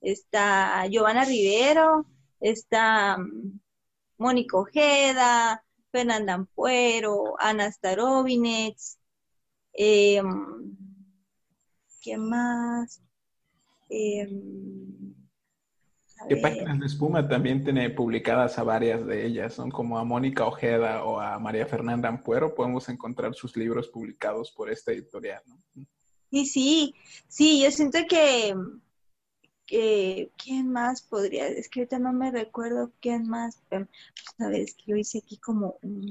[0.00, 2.06] está Giovanna Rivero,
[2.40, 3.18] está
[4.18, 8.98] Mónica Ojeda, Fernanda Ampuero, Ana Starovinets,
[9.72, 10.20] eh,
[12.02, 13.00] ¿qué más?
[13.88, 14.28] Eh,
[16.28, 19.54] ¿Qué páginas de espuma también tiene publicadas a varias de ellas?
[19.54, 22.54] Son como a Mónica Ojeda o a María Fernanda Ampuero.
[22.54, 25.62] Podemos encontrar sus libros publicados por esta editorial, ¿no?
[26.30, 26.94] Sí, sí,
[27.28, 28.54] sí, yo siento que
[29.68, 31.46] ¿quién más podría?
[31.48, 33.62] Es que ahorita no me recuerdo quién más.
[34.38, 36.10] Sabes que yo hice aquí como un,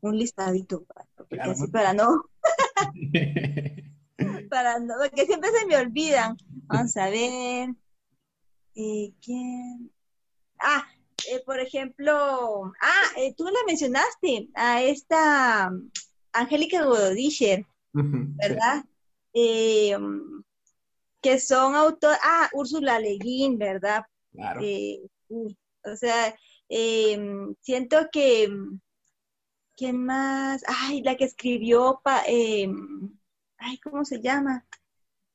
[0.18, 2.24] listadito para, para no.
[4.50, 6.36] para no, porque siempre se me olvidan.
[6.66, 7.70] Vamos a ver.
[8.74, 9.90] Eh, ¿Quién?
[10.60, 10.86] Ah,
[11.30, 15.70] eh, por ejemplo, ah, eh, tú la mencionaste, a esta
[16.32, 18.84] Angélica Gododischer, ¿verdad?
[21.26, 24.04] Que son autores, ah, Úrsula Leguín, ¿verdad?
[24.30, 24.60] Claro.
[24.62, 26.32] Eh, o sea,
[26.68, 28.48] em, siento que,
[29.76, 30.62] ¿quién más?
[30.68, 33.18] Ay, la que escribió, pa, em,
[33.58, 34.64] ay, ¿cómo se llama?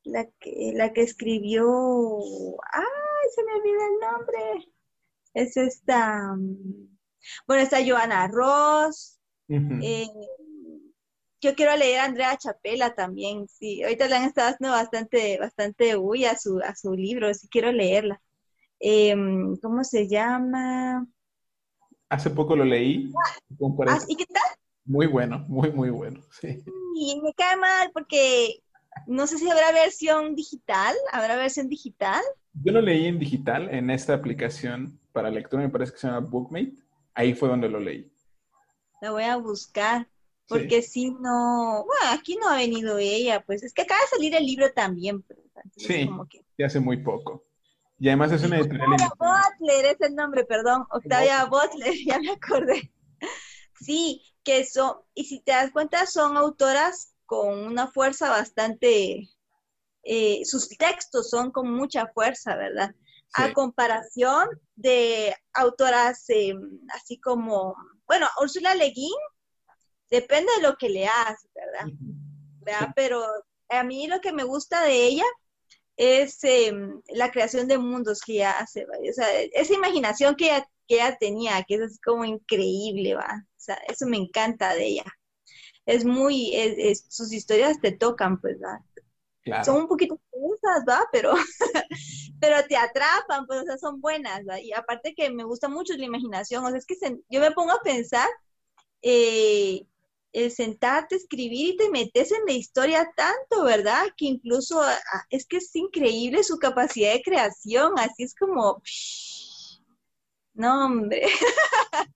[0.06, 1.67] La que, la que escribió,
[2.71, 4.71] ay, se me olvida el nombre.
[5.34, 6.97] Es esta, mm,
[7.47, 9.19] bueno, está Joana Ross,
[11.41, 13.82] yo quiero leer a Andrea Chapela también, sí.
[13.84, 17.71] Ahorita le han estado haciendo bastante, bastante uy a su, a su libro, sí quiero
[17.71, 18.21] leerla.
[18.80, 21.06] Em, ¿Cómo se llama?
[22.10, 23.12] Hace poco lo leí.
[23.88, 24.43] Ah, ¿Y qué tal?
[24.86, 26.63] Muy bueno, muy, muy bueno, sí.
[26.95, 28.62] Y me cae mal porque
[29.08, 32.21] no sé si habrá versión digital, ¿habrá versión digital?
[32.54, 36.19] Yo lo leí en digital, en esta aplicación para lectura, me parece que se llama
[36.19, 36.73] Bookmate.
[37.13, 38.12] Ahí fue donde lo leí.
[39.01, 40.08] La voy a buscar.
[40.52, 44.36] Porque si no, bueno, aquí no ha venido ella, pues es que acaba de salir
[44.36, 45.22] el libro también.
[45.22, 45.40] Pues,
[45.78, 46.44] sí, como que...
[46.64, 47.46] hace muy poco.
[47.98, 48.90] Y además es una editorial.
[48.92, 52.92] Octavia Butler es el nombre, perdón, Octavia Butler, ya me acordé.
[53.80, 59.30] Sí, que son, y si te das cuenta, son autoras con una fuerza bastante,
[60.04, 62.94] eh, sus textos son con mucha fuerza, ¿verdad?
[63.34, 66.60] A comparación de autoras em,
[66.94, 67.74] así como,
[68.06, 69.16] bueno, Úrsula Leguín
[70.12, 72.91] Depende de lo que le hagas, ¿verdad?
[72.95, 73.26] Pero
[73.69, 75.24] a mí lo que me gusta de ella
[75.95, 80.67] es em, la creación de mundos que ella hace, o sea, esa imaginación que ella,
[80.88, 83.45] que ella tenía, que es así como increíble, ¿va?
[83.45, 85.06] O sea, eso me encanta de ella.
[85.86, 86.54] Es muy,
[87.08, 88.84] sus historias te tocan, pues, ¿va?
[89.43, 89.63] Claro.
[89.63, 91.08] Son un poquito confusas, ¿va?
[91.12, 91.34] Pero,
[92.41, 94.60] pero te atrapan, pues, o sea, son buenas, ¿va?
[94.60, 96.95] Y aparte que me gusta mucho la imaginación, o sea, es que
[97.30, 98.28] yo me pongo a pensar
[99.02, 99.86] eh,
[100.34, 104.06] el sentarte, escribir y te metes en la historia tanto, ¿verdad?
[104.15, 108.82] Que incluso ah, ah, es que es increíble su capacidad de creación, así es como,
[110.54, 111.24] no, hombre.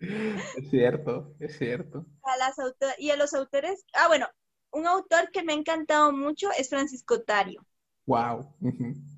[0.00, 2.06] Es cierto, es cierto.
[2.22, 2.54] A las
[2.98, 4.28] y a los autores, ah, bueno,
[4.70, 7.66] un autor que me ha encantado mucho es Francisco Tario.
[8.06, 8.54] Wow.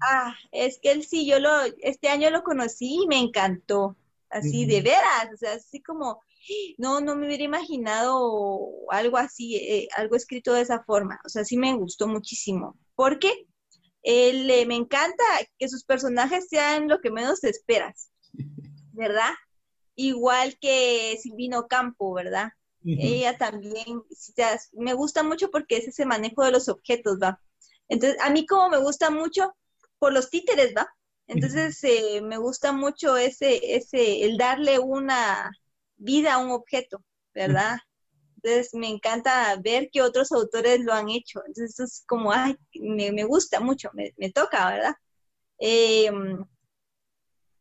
[0.00, 1.50] Ah, es que él sí, yo lo,
[1.80, 3.96] este año lo conocí y me encantó.
[4.30, 6.22] Así, de veras, o sea, así como,
[6.78, 11.20] no, no me hubiera imaginado algo así, eh, algo escrito de esa forma.
[11.24, 12.78] O sea, sí me gustó muchísimo.
[12.94, 13.46] Porque
[14.02, 15.24] él, eh, me encanta
[15.58, 18.10] que sus personajes sean lo que menos esperas,
[18.92, 19.32] ¿verdad?
[19.94, 22.50] Igual que Silvino Campo, ¿verdad?
[22.82, 24.02] Ella también,
[24.72, 27.38] me gusta mucho porque es ese manejo de los objetos, ¿va?
[27.88, 29.54] Entonces, a mí como me gusta mucho
[29.98, 30.88] por los títeres, ¿va?
[31.26, 35.52] Entonces, eh, me gusta mucho ese, ese, el darle una
[36.00, 37.02] vida a un objeto,
[37.34, 37.78] ¿verdad?
[38.36, 41.40] Entonces, me encanta ver que otros autores lo han hecho.
[41.46, 44.94] Entonces, es como, ay, me, gusta mucho, me, toca, ¿verdad?
[45.58, 46.44] Em,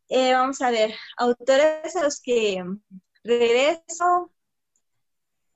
[0.08, 2.64] eh, vamos a ver, autores a los que
[3.24, 4.32] regreso,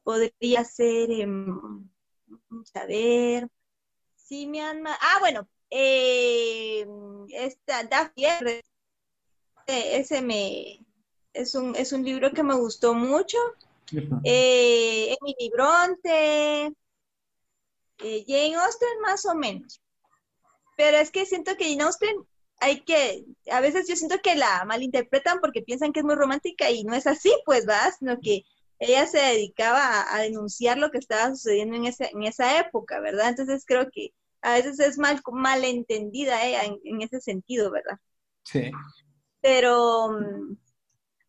[0.03, 1.89] podría ser, em,
[2.49, 3.49] vamos a ver,
[4.17, 6.87] Simian, ah, bueno, eh,
[7.31, 8.63] esta Daphne,
[9.67, 10.81] ese me,
[11.35, 13.39] es un, es un libro que me gustó mucho.
[14.25, 16.73] Eh, Emily Bronte,
[17.99, 19.83] eh, Jane Austen más o menos.
[20.77, 22.17] Pero es que siento que Jane Austen
[22.61, 26.71] hay que, a veces yo siento que la malinterpretan porque piensan que es muy romántica
[26.71, 27.93] y no es así, pues, ¿verdad?
[27.99, 28.45] Sino que
[28.79, 33.29] ella se dedicaba a, denunciar lo que estaba sucediendo en, ese, en esa época, ¿verdad?
[33.29, 37.99] Entonces creo que a veces es mal malentendida ella en, ese sentido, ¿verdad?
[38.45, 38.71] Sí.
[39.41, 40.19] Pero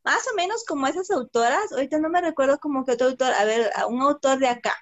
[0.05, 3.43] más o menos como esas autoras, ahorita no me recuerdo como que otro autor, a
[3.43, 4.75] ver, un autor de acá.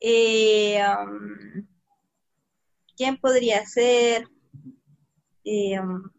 [0.00, 1.66] Eh, um,
[2.96, 4.26] ¿Quién podría ser?
[5.44, 6.10] Eh, um,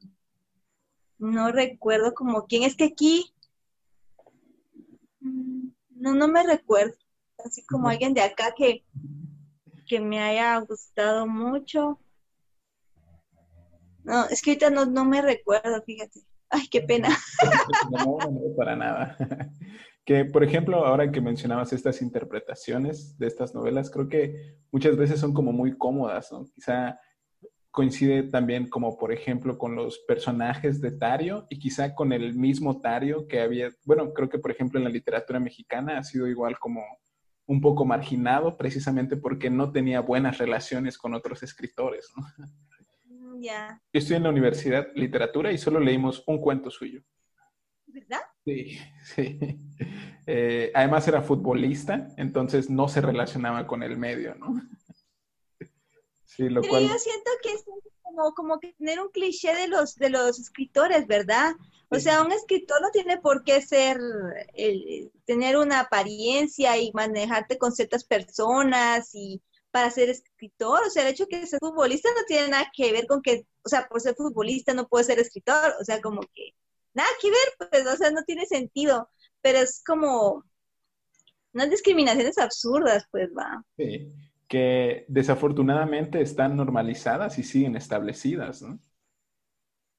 [1.18, 3.34] no recuerdo como quién es que aquí
[5.20, 6.96] no, no me recuerdo.
[7.44, 8.86] Así como alguien de acá que,
[9.88, 12.00] que me haya gustado mucho.
[14.04, 16.22] No, es que ahorita no, no me recuerdo, fíjate.
[16.50, 17.10] Ay, qué pena.
[17.92, 19.18] No, no, no, para nada.
[20.06, 25.20] Que, por ejemplo, ahora que mencionabas estas interpretaciones de estas novelas, creo que muchas veces
[25.20, 26.46] son como muy cómodas, ¿no?
[26.54, 27.00] Quizá
[27.76, 32.80] coincide también como por ejemplo con los personajes de Tario y quizá con el mismo
[32.80, 36.58] Tario que había, bueno, creo que por ejemplo en la literatura mexicana ha sido igual
[36.58, 36.82] como
[37.48, 42.12] un poco marginado precisamente porque no tenía buenas relaciones con otros escritores.
[42.16, 42.24] ¿no?
[43.46, 43.80] Ya.
[43.94, 47.02] Yo estoy en la universidad literatura y solo leímos un cuento suyo.
[47.86, 48.22] ¿Verdad?
[48.44, 48.80] Sí,
[49.16, 49.40] sí.
[50.26, 54.48] Eh, además era futbolista, entonces no se relacionaba con el medio, ¿no?
[56.38, 57.64] Pero yo siento que es
[58.02, 61.54] como, como que tener un cliché de los, de los escritores, ¿verdad?
[61.90, 63.98] O sea, un escritor no tiene por qué ser,
[65.24, 69.42] tener una apariencia y manejarte con ciertas personas y
[69.76, 70.80] para ser escritor.
[70.88, 73.46] O sea, el hecho de que ser futbolista no tiene nada que ver con que,
[73.62, 75.74] o sea, por ser futbolista no puede ser escritor.
[75.82, 76.54] O sea, como que
[76.94, 79.10] nada que ver, pues, o sea, no tiene sentido.
[79.42, 80.46] Pero es como
[81.54, 83.66] unas discriminaciones absurdas, pues, va.
[83.76, 84.14] Sí
[84.48, 88.80] que desafortunadamente están normalizadas y siguen establecidas, ¿no?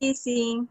[0.01, 0.69] Sí, sí.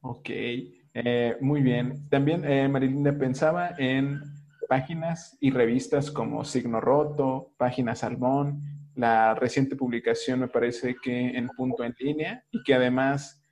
[0.00, 2.08] Ok, eh, muy bien.
[2.08, 4.22] También, eh, Marilinda, pensaba en
[4.68, 8.60] páginas y revistas como Signo Roto, Página Salmón,
[8.94, 13.44] la reciente publicación me parece que en punto en línea y que además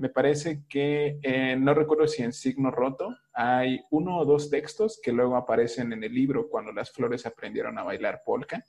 [0.00, 4.98] me parece que, eh, no recuerdo si en signo roto, hay uno o dos textos
[5.02, 8.64] que luego aparecen en el libro cuando las flores aprendieron a bailar polka.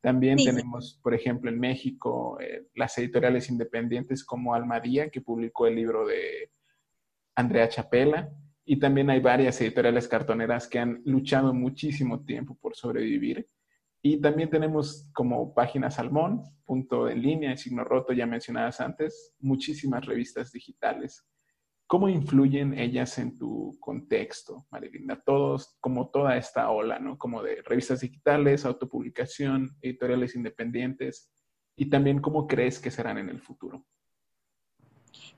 [0.00, 5.74] También tenemos, por ejemplo, en México, eh, las editoriales independientes como Almadía, que publicó el
[5.74, 6.52] libro de
[7.34, 8.30] Andrea Chapela.
[8.66, 13.48] Y también hay varias editoriales cartoneras que han luchado muchísimo tiempo por sobrevivir
[14.08, 20.06] y también tenemos como página Salmón, punto en línea, signo roto, ya mencionadas antes, muchísimas
[20.06, 21.26] revistas digitales.
[21.88, 25.20] ¿Cómo influyen ellas en tu contexto, Marilinda?
[25.24, 27.18] Todos, como toda esta ola, ¿no?
[27.18, 31.32] Como de revistas digitales, autopublicación, editoriales independientes,
[31.76, 33.84] y también cómo crees que serán en el futuro.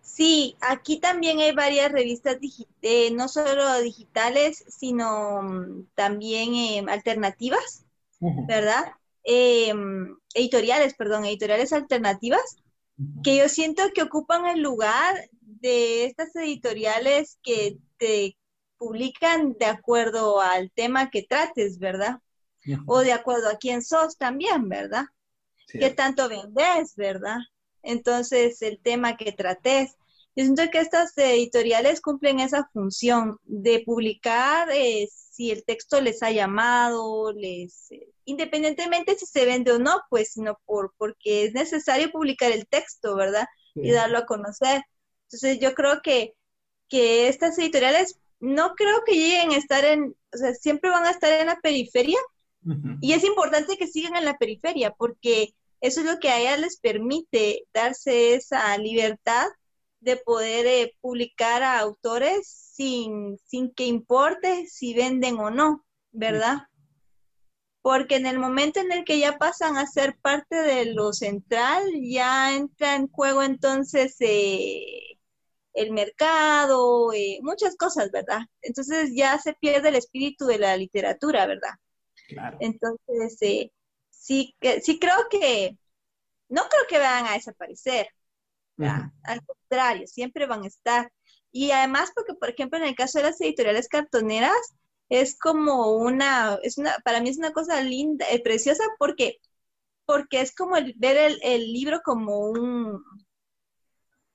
[0.09, 2.38] Sí, aquí también hay varias revistas,
[2.82, 7.84] eh, no solo digitales, sino mm, también eh, alternativas
[8.20, 8.92] ¿verdad?
[9.24, 12.56] Em, editoriales, perdón, editoriales alternativas,
[13.22, 18.36] que yo siento que ocupan el lugar de estas editoriales que te
[18.76, 22.18] publican de acuerdo al tema que trates, ¿verdad?
[22.86, 25.04] O de acuerdo a quién sos también, ¿verdad?
[25.68, 27.38] ¿Qué tanto vendes, verdad?
[27.82, 29.96] Entonces, el tema que trates.
[30.36, 36.22] Yo siento que estas editoriales cumplen esa función de publicar eh, si el texto les
[36.22, 41.54] ha llamado, les, eh, independientemente si se vende o no, pues, sino por, porque es
[41.54, 43.46] necesario publicar el texto, ¿verdad?
[43.74, 44.82] Y darlo a conocer.
[45.24, 46.34] Entonces, yo creo que,
[46.88, 51.10] que estas editoriales no creo que lleguen a estar en, o sea, siempre van a
[51.10, 52.18] estar en la periferia.
[53.00, 56.60] Y es importante que sigan en la periferia porque eso es lo que a ellas
[56.60, 59.46] les permite darse esa libertad
[60.00, 66.58] de poder eh, publicar a autores sin, sin que importe si venden o no, ¿verdad?
[67.82, 71.84] Porque en el momento en el que ya pasan a ser parte de lo central,
[72.02, 75.18] ya entra en juego entonces eh,
[75.74, 78.40] el mercado, eh, muchas cosas, ¿verdad?
[78.62, 81.74] Entonces ya se pierde el espíritu de la literatura, ¿verdad?
[82.28, 82.58] Claro.
[82.60, 83.72] Entonces, eh,
[84.28, 85.78] sí, que, sí creo que,
[86.50, 88.08] no creo que van a desaparecer,
[88.76, 91.10] al contrario, siempre van a estar.
[91.50, 94.74] Y además porque, por ejemplo, en el caso de las editoriales cartoneras,
[95.08, 99.38] es como una, es una, para mí es una cosa linda, eh, preciosa, porque,
[100.04, 103.02] porque es como el, ver el, el libro como un,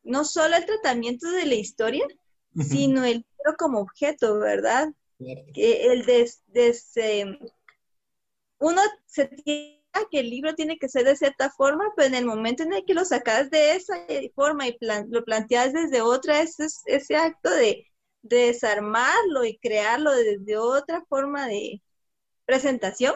[0.01, 2.05] no solo el tratamiento de la historia,
[2.59, 4.91] sino el libro como objeto, ¿verdad?
[5.53, 6.29] Que el de,
[8.59, 12.25] uno se tiene que el libro tiene que ser de cierta forma, pero en el
[12.25, 14.77] momento en el que lo sacas de esa forma y
[15.07, 17.87] lo planteas desde otra, ese, ese acto de,
[18.23, 21.81] desarmarlo y crearlo desde otra forma de
[22.45, 23.15] presentación,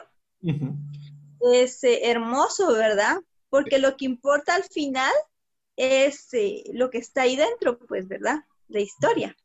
[1.54, 3.18] es eh, hermoso, ¿verdad?
[3.50, 5.14] Porque lo que importa al final
[5.78, 8.44] es eh, lo que está ahí dentro, pues, ¿verdad?
[8.68, 9.36] La historia.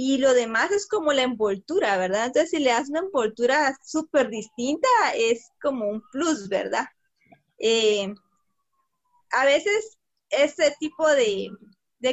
[0.00, 2.26] Y lo demás es como la envoltura, ¿verdad?
[2.26, 4.86] Entonces, si le das una envoltura súper distinta,
[5.16, 6.86] es como un plus, ¿verdad?
[7.58, 8.14] Eh,
[9.32, 9.98] a veces
[10.30, 11.50] ese tipo de,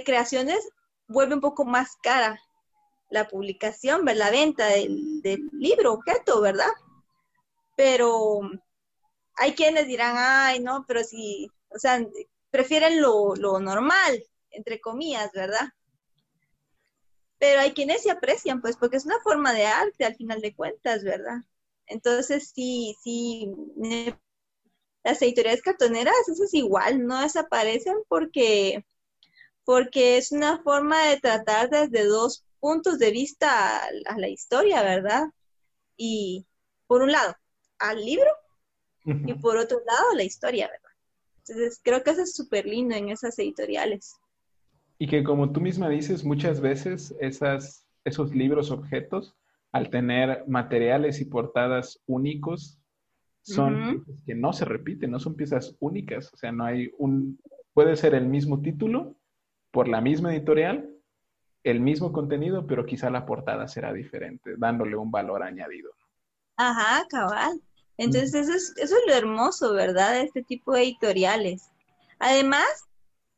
[0.04, 0.68] creaciones
[1.08, 2.40] vuelve un poco más cara
[3.12, 5.22] la publicación, la venta del,
[5.52, 6.72] libro, objeto, ¿verdad?
[7.78, 8.40] Pero
[9.36, 12.04] hay quienes dirán, ay, no, pero si, o sea,
[12.50, 15.70] prefieren lo, normal, entre comillas, ¿verdad?
[17.48, 20.56] Pero hay quienes se aprecian, pues, porque es una forma de arte al final de
[20.56, 21.44] cuentas, ¿verdad?
[21.86, 23.52] Entonces, sí, sí,
[25.04, 28.84] las editoriales cartoneras, eso es igual, no desaparecen porque,
[29.64, 35.26] porque es una forma de tratar desde dos puntos de vista a, la historia, ¿verdad?
[35.96, 36.48] Y
[36.88, 37.36] por un lado,
[37.78, 38.32] al libro
[39.06, 40.90] y por otro lado, la historia, ¿verdad?
[41.48, 44.16] Entonces, creo que eso es súper lindo en esas editoriales.
[44.98, 49.36] Y que como tú misma dices, muchas veces esas, esos libros objetos,
[49.72, 52.80] al tener materiales y portadas únicos,
[53.42, 56.34] son que no se repiten, no son piezas únicas.
[56.34, 57.40] O sea, no hay un,
[57.74, 59.16] puede ser el mismo título
[59.72, 60.90] por la misma editorial,
[61.64, 65.92] el mismo contenido, pero quizá la portada será diferente, dándole un valor añadido.
[66.58, 67.62] Ajá, cabal.
[67.98, 70.14] Entonces, eso es, eso es lo hermoso, ¿verdad?
[70.14, 71.70] De este tipo de editoriales.
[72.20, 72.66] Además,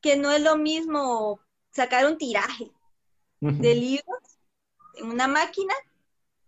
[0.01, 1.39] que no es lo mismo
[1.78, 2.71] sacar un tiraje
[3.39, 4.39] de libros
[4.95, 5.75] en una máquina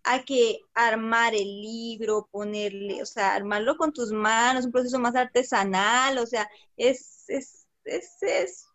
[0.04, 5.16] a que armar el libro, ponerle, o sea, armarlo con tus manos, un proceso más
[5.16, 8.66] artesanal, o sea, es, es, es, es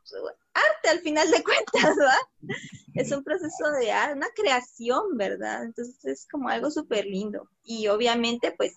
[0.52, 2.56] arte al final de cuentas, ¿verdad?
[2.94, 5.64] Es un proceso de arte, una creación, ¿verdad?
[5.64, 7.48] Entonces es como algo súper lindo.
[7.64, 8.74] Y obviamente, pues,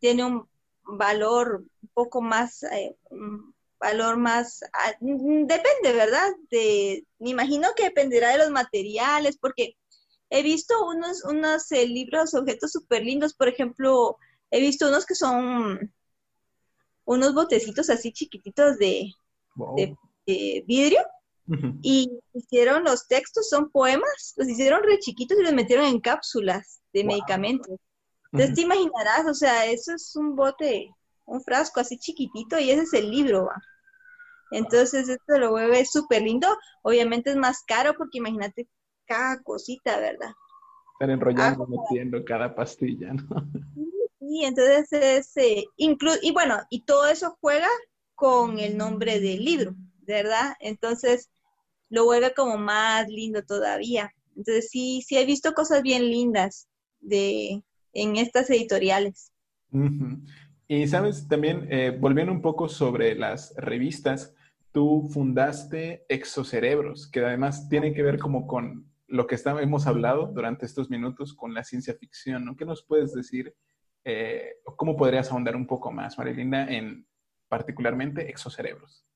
[0.00, 0.48] tiene un
[0.82, 6.32] valor un poco más, eh, un valor más, ah, depende, ¿verdad?
[6.50, 9.76] De, me imagino que dependerá de los materiales, porque
[10.30, 14.16] he visto unos, unos eh, libros, objetos súper lindos, por ejemplo,
[14.50, 15.92] he visto unos que son
[17.04, 19.12] unos botecitos así chiquititos de,
[20.66, 21.00] vidrio.
[21.82, 26.80] Y hicieron los textos, son poemas, los hicieron re chiquitos y los metieron en cápsulas
[26.94, 27.76] de medicamentos.
[28.32, 30.90] Entonces te imaginarás, o sea, eso es un bote,
[31.26, 33.62] un frasco así chiquitito y ese es el libro, ¿va?
[34.50, 36.48] Entonces esto lo vuelve súper lindo.
[36.82, 38.68] Obviamente es más caro porque imagínate
[39.06, 40.30] cada cosita, ¿verdad?
[40.94, 43.24] Estar enrollando, ah, metiendo cada pastilla, ¿no?
[44.26, 47.68] Sí, entonces es, eh, y bueno, y todo eso juega
[48.14, 50.54] con el nombre del libro, ¿verdad?
[50.60, 51.28] Entonces
[51.90, 54.14] lo vuelve como más lindo todavía.
[54.34, 56.68] Entonces sí, sí he visto cosas bien lindas
[57.00, 57.62] de,
[57.92, 59.30] en estas editoriales.
[60.66, 64.34] Y sabes, también eh, volviendo un poco sobre las revistas,
[64.72, 70.66] tú fundaste Exocerebros, que además tiene que ver como con lo que hemos hablado durante
[70.66, 72.56] estos minutos con la ciencia ficción, ¿no?
[72.56, 73.54] ¿Qué nos puedes decir?
[74.04, 77.06] Eh, ¿Cómo podrías ahondar un poco más, Marilinda, en
[77.48, 79.06] particularmente exocerebros?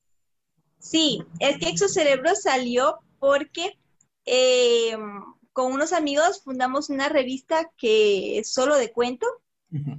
[0.78, 3.78] Sí, es que exocerebros salió porque
[4.26, 4.96] eh,
[5.52, 9.26] con unos amigos fundamos una revista que es solo de cuento,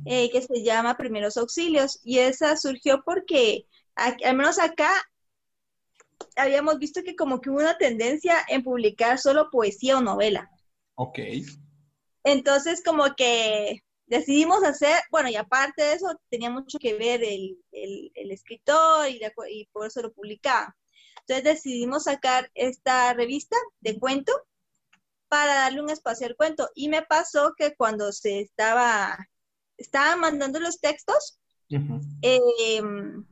[0.06, 3.66] eh, que se llama Primeros Auxilios, y esa surgió porque,
[3.96, 4.92] al menos acá,
[6.36, 10.50] habíamos visto que como que hubo una tendencia en publicar solo poesía o novela.
[10.96, 11.20] Ok.
[12.24, 17.58] Entonces, como que decidimos hacer, bueno, y aparte de eso, tenía mucho que ver el,
[18.14, 20.76] escritor y, y, por eso lo publicaba.
[21.22, 24.34] Entonces decidimos sacar esta revista de cuento
[25.28, 26.70] para darle un espacio al cuento.
[26.74, 29.18] Y me pasó que cuando se estaba,
[29.80, 31.40] estaba mandando los textos,
[32.22, 33.26] em,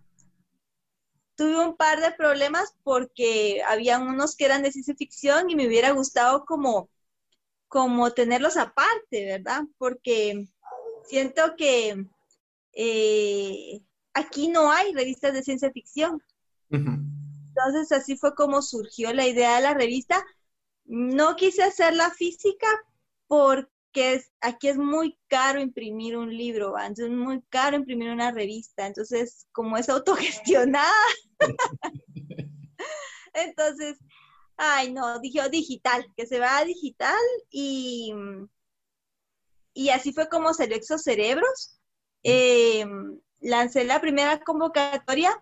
[1.36, 5.68] tuve un par de problemas porque había unos que eran de ciencia ficción y me
[5.68, 6.89] hubiera gustado como,
[7.68, 9.64] como tenerlos aparte, ¿verdad?
[9.78, 10.48] Porque
[11.06, 12.06] siento que
[12.74, 13.82] eh,
[14.14, 16.24] aquí no hay revistas de ciencia ficción.
[16.70, 20.24] Entonces así fue como surgió la idea de la revista.
[20.86, 22.68] No quise hacerla física
[23.28, 23.76] porque
[24.41, 29.48] aquí es muy caro imprimir un libro, entonces es muy caro imprimir una revista, entonces
[29.52, 30.91] como es autogestionada,
[33.34, 33.98] entonces,
[34.58, 37.18] ay no, dije oh, digital, que se va a digital
[37.50, 38.14] y
[39.78, 41.80] y así fue como salió Exocerebros.
[42.24, 42.84] Eh,
[43.41, 45.39] lancé la primera convocatoria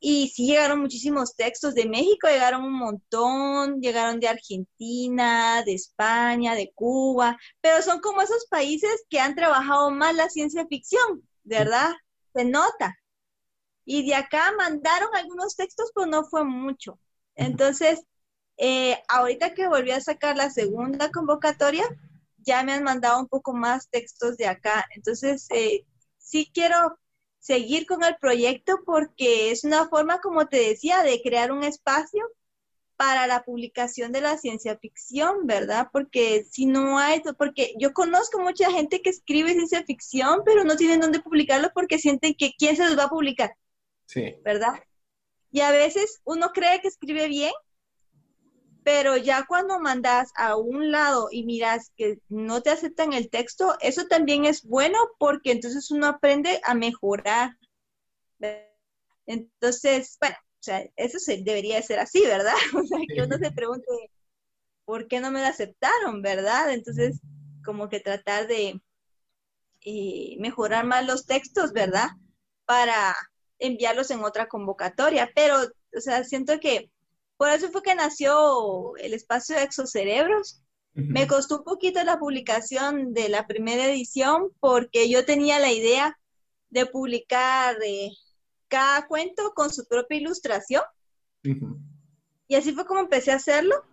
[0.00, 6.54] y sí llegaron muchísimos textos de México, llegaron un montón, llegaron de Argentina, de España,
[6.54, 11.92] de Cuba, pero son como esos países que han trabajado más la ciencia ficción, ¿verdad?
[12.34, 12.96] Se nota.
[13.84, 16.98] Y de acá mandaron algunos textos, pero no fue mucho.
[17.34, 18.00] Entonces,
[18.56, 21.84] eh, ahorita que volví a sacar la segunda convocatoria,
[22.38, 24.86] ya me han mandado un poco más textos de acá.
[24.94, 25.84] Entonces, eh,
[26.18, 26.98] sí quiero
[27.40, 32.22] seguir con el proyecto porque es una forma, como te decía, de crear un espacio
[32.96, 35.88] para la publicación de la ciencia ficción, ¿verdad?
[35.90, 40.76] Porque si no hay, porque yo conozco mucha gente que escribe ciencia ficción, pero no
[40.76, 43.56] tienen dónde publicarlo porque sienten que quién se los va a publicar.
[44.04, 44.36] Sí.
[44.44, 44.74] ¿Verdad?
[45.50, 47.52] Y a veces uno cree que escribe bien,
[48.92, 53.76] pero ya cuando mandas a un lado y miras que no te aceptan el texto,
[53.78, 57.56] eso también es bueno porque entonces uno aprende a mejorar.
[59.26, 62.52] Entonces, bueno, o sea, eso se, debería ser así, ¿verdad?
[62.82, 63.86] O sea, que uno se pregunte,
[64.84, 66.72] ¿por qué no me lo aceptaron, verdad?
[66.72, 67.20] Entonces,
[67.64, 68.80] como que tratar de
[69.82, 72.08] eh, mejorar más los textos, ¿verdad?
[72.64, 73.14] Para
[73.60, 75.30] enviarlos en otra convocatoria.
[75.32, 75.58] Pero,
[75.96, 76.90] o sea, siento que
[77.40, 80.62] por eso fue que nació el espacio de exocerebros.
[80.92, 86.18] Me costó un poquito la publicación de la primera edición porque yo tenía la idea
[86.68, 88.10] de publicar eh,
[88.68, 90.82] cada cuento con su propia ilustración.
[92.46, 93.86] Y así fue como empecé a hacerlo,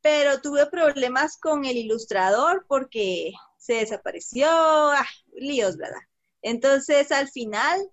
[0.00, 6.02] pero tuve problemas con el ilustrador porque se desapareció, ah, líos, ¿verdad?
[6.42, 7.88] Entonces al final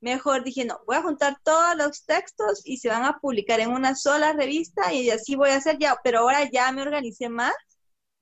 [0.00, 3.70] Mejor dije, no, voy a juntar todos los textos y se van a publicar en
[3.70, 7.54] una sola revista y así voy a hacer ya, pero ahora ya me organicé más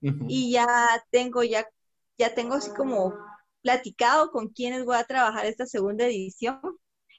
[0.01, 0.69] y ya
[1.11, 1.67] tengo, ya,
[2.17, 3.15] ya tengo así como
[3.61, 6.61] platicado con quienes voy a trabajar esta segunda edición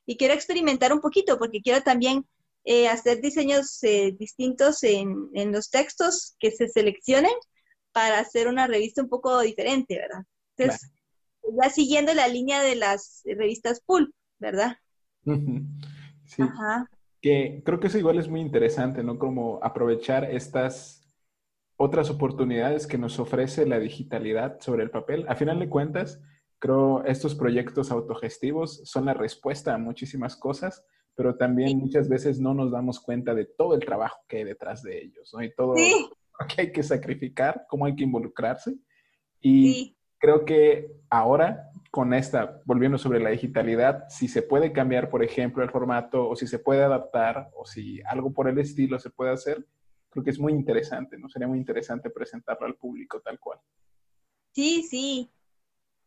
[0.05, 2.25] y quiero experimentar un poquito porque quiero también
[2.63, 7.33] eh, hacer diseños eh, distintos en, en, los textos que se seleccionen
[7.91, 10.23] para hacer una revista un poco diferente, ¿verdad?
[10.57, 10.91] Entonces,
[11.61, 14.13] ya siguiendo la línea de las revistas pulp.
[14.39, 14.77] ¿Verdad?
[16.27, 16.43] Sí.
[17.21, 19.17] Que creo que eso igual es muy interesante, ¿no?
[19.17, 21.07] Como aprovechar estas
[21.77, 25.25] otras oportunidades que nos ofrece la digitalidad sobre el papel.
[25.29, 26.21] A final de cuentas,
[26.59, 30.83] creo estos proyectos autogestivos son la respuesta a muchísimas cosas,
[31.15, 34.83] pero también muchas veces no nos damos cuenta de todo el trabajo que hay detrás
[34.83, 35.41] de ellos, ¿no?
[35.43, 38.75] Y todo lo que hay que sacrificar, cómo hay que involucrarse.
[39.39, 45.23] Y creo que ahora con esta, volviendo sobre la digitalidad, si se puede cambiar, por
[45.23, 49.09] ejemplo, el formato o si se puede adaptar o si algo por el estilo se
[49.09, 49.65] puede hacer,
[50.09, 51.29] creo que es muy interesante, ¿no?
[51.29, 53.59] Sería muy interesante presentarlo al público tal cual.
[54.51, 55.31] Sí, sí.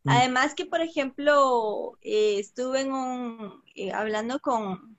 [0.03, 0.09] Mm.
[0.09, 4.97] Además que, por ejemplo, eh, estuve en un, eh, hablando con,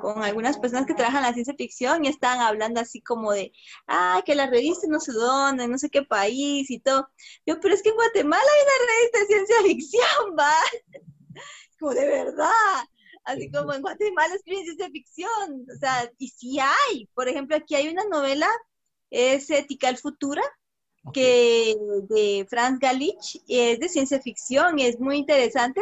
[0.00, 3.52] con algunas personas que trabajan en la ciencia ficción y estaban hablando así como de,
[3.86, 7.08] ah, que la revista no sé dónde, no sé qué país y todo.
[7.46, 10.54] Yo, pero es que en Guatemala hay una revista de ciencia ficción, va.
[11.78, 12.84] como de verdad.
[13.24, 15.66] Así como en Guatemala escriben ciencia ficción.
[15.74, 17.06] O sea, y sí hay.
[17.14, 18.48] Por ejemplo, aquí hay una novela
[19.10, 20.42] es Ethical Futura,
[21.12, 21.74] que
[22.08, 25.80] de Franz Galich, es de ciencia ficción, es muy interesante.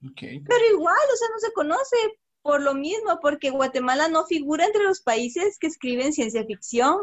[0.00, 1.96] Pero igual, o sea, no se conoce
[2.42, 6.96] por lo mismo, porque Guatemala no figura entre los países que escriben ciencia ficción.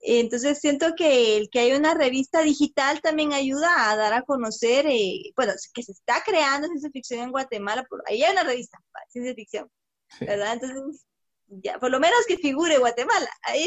[0.00, 4.86] Entonces siento que el que hay una revista digital también ayuda a dar a conocer,
[4.86, 8.78] eh, bueno, que se está creando ciencia ficción en Guatemala, por, ahí hay una revista,
[9.08, 9.68] ciencia ficción,
[10.20, 10.54] ¿verdad?
[10.54, 11.04] Entonces,
[11.48, 13.66] ya, por lo menos que figure Guatemala ahí.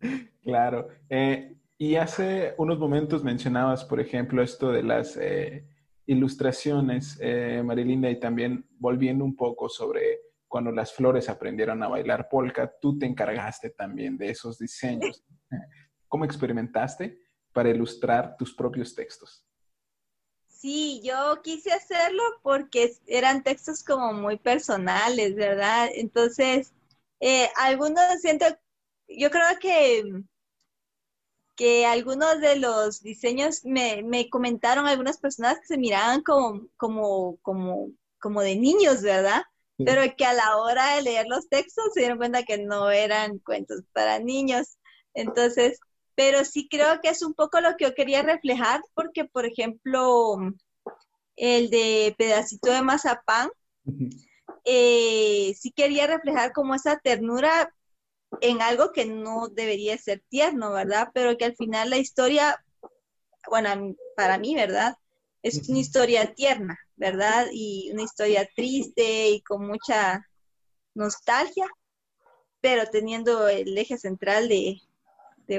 [0.42, 0.88] claro.
[1.08, 5.64] Eh, y hace unos momentos mencionabas, por ejemplo, esto de las eh,
[6.06, 7.18] ilustraciones,
[7.64, 10.20] Marilinda, y también volviendo un poco sobre
[10.54, 15.24] cuando las flores aprendieron a bailar polka, tú te encargaste también de esos diseños.
[16.08, 17.18] ¿Cómo experimentaste
[17.52, 19.44] para ilustrar tus propios textos?
[20.46, 25.88] Sí, yo quise hacerlo porque eran textos como muy personales, ¿verdad?
[25.92, 26.72] Entonces,
[27.20, 28.46] eh, algunos siento,
[29.08, 30.04] yo creo que,
[31.56, 37.38] que algunos de los diseños me, me, comentaron algunas personas que se miraban como, como,
[37.42, 39.42] como, como de niños, ¿verdad?
[39.76, 43.38] pero que a la hora de leer los textos se dieron cuenta que no eran
[43.38, 44.78] cuentos para niños.
[45.14, 45.80] Entonces,
[46.14, 50.38] pero sí creo que es un poco lo que yo quería reflejar, porque, por ejemplo,
[51.36, 53.50] el de pedacito de mazapán,
[54.64, 57.74] eh, sí quería reflejar como esa ternura
[58.40, 61.08] en algo que no debería ser tierno, ¿verdad?
[61.14, 62.64] Pero que al final la historia,
[63.48, 64.96] bueno, para mí, ¿verdad?
[65.42, 66.78] Es una historia tierna.
[66.96, 67.48] ¿verdad?
[67.52, 70.26] Y una historia triste y con mucha
[70.94, 71.66] nostalgia,
[72.60, 74.80] pero teniendo el eje central de,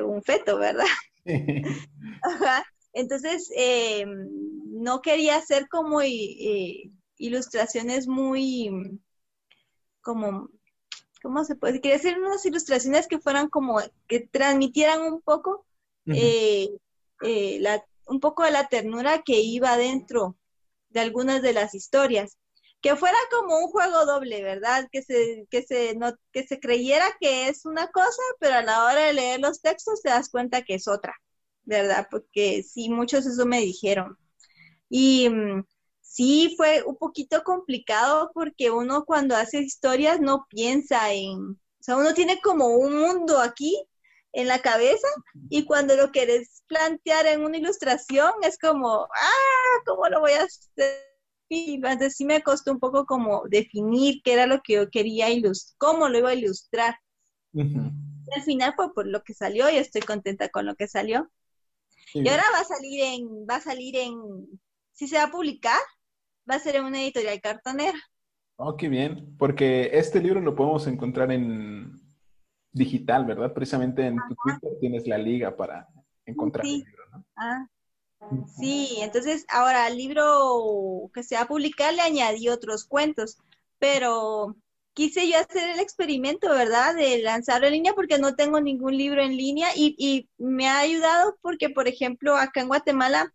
[0.01, 0.85] un feto, ¿verdad?
[2.93, 4.29] Entonces, em,
[4.81, 8.99] no quería hacer como eh, ilustraciones muy,
[10.01, 10.49] como,
[11.25, 11.81] ¿cómo se puede?
[11.81, 15.65] Quería hacer unas ilustraciones que fueran como, que transmitieran un poco,
[16.05, 16.69] eh,
[17.23, 20.37] eh, la, un poco de la ternura que iba dentro
[20.89, 22.37] de algunas de las historias.
[22.79, 24.87] Que fuera como un juego doble, ¿verdad?
[24.91, 28.85] Que se, que se, no, que se creyera que es una cosa, pero a la
[28.85, 31.15] hora de leer los textos te das cuenta que es otra,
[31.63, 32.07] ¿verdad?
[32.11, 34.15] Porque sí, muchos eso me dijeron.
[34.89, 35.63] Y mm,
[36.15, 41.97] sí fue un poquito complicado porque uno cuando hace historias no piensa en, o sea,
[41.97, 43.75] uno tiene como un mundo aquí
[44.31, 45.07] en la cabeza
[45.49, 50.43] y cuando lo quieres plantear en una ilustración es como, ah, ¿cómo lo voy a
[50.43, 51.03] hacer?
[51.49, 55.29] Y entonces sí me costó un poco como definir qué era lo que yo quería
[55.29, 56.95] ilustrar, cómo lo iba a ilustrar.
[58.33, 61.29] Al final fue por lo que salió y estoy contenta con lo que salió.
[62.13, 64.17] y ahora va a salir en, va a salir en,
[64.93, 65.79] si se va a publicar,
[66.49, 67.97] va a ser en una editorial cartonera.
[68.57, 72.05] Oh, qué bien, porque este libro lo podemos encontrar en,
[72.75, 73.53] digital, ¿verdad?
[73.53, 75.87] Precisamente en tu Twitter tienes la liga para
[76.25, 77.25] encontrar el libro, ¿no?
[77.37, 77.67] Ah.
[78.57, 83.37] Sí, entonces ahora al libro que se va a publicar le añadí otros cuentos,
[83.79, 84.55] pero
[84.93, 86.95] quise yo hacer el experimento, ¿verdad?
[86.95, 90.79] De lanzarlo en línea porque no tengo ningún libro en línea y, y me ha
[90.79, 93.31] ayudado porque, por ejemplo, acá en Guatemala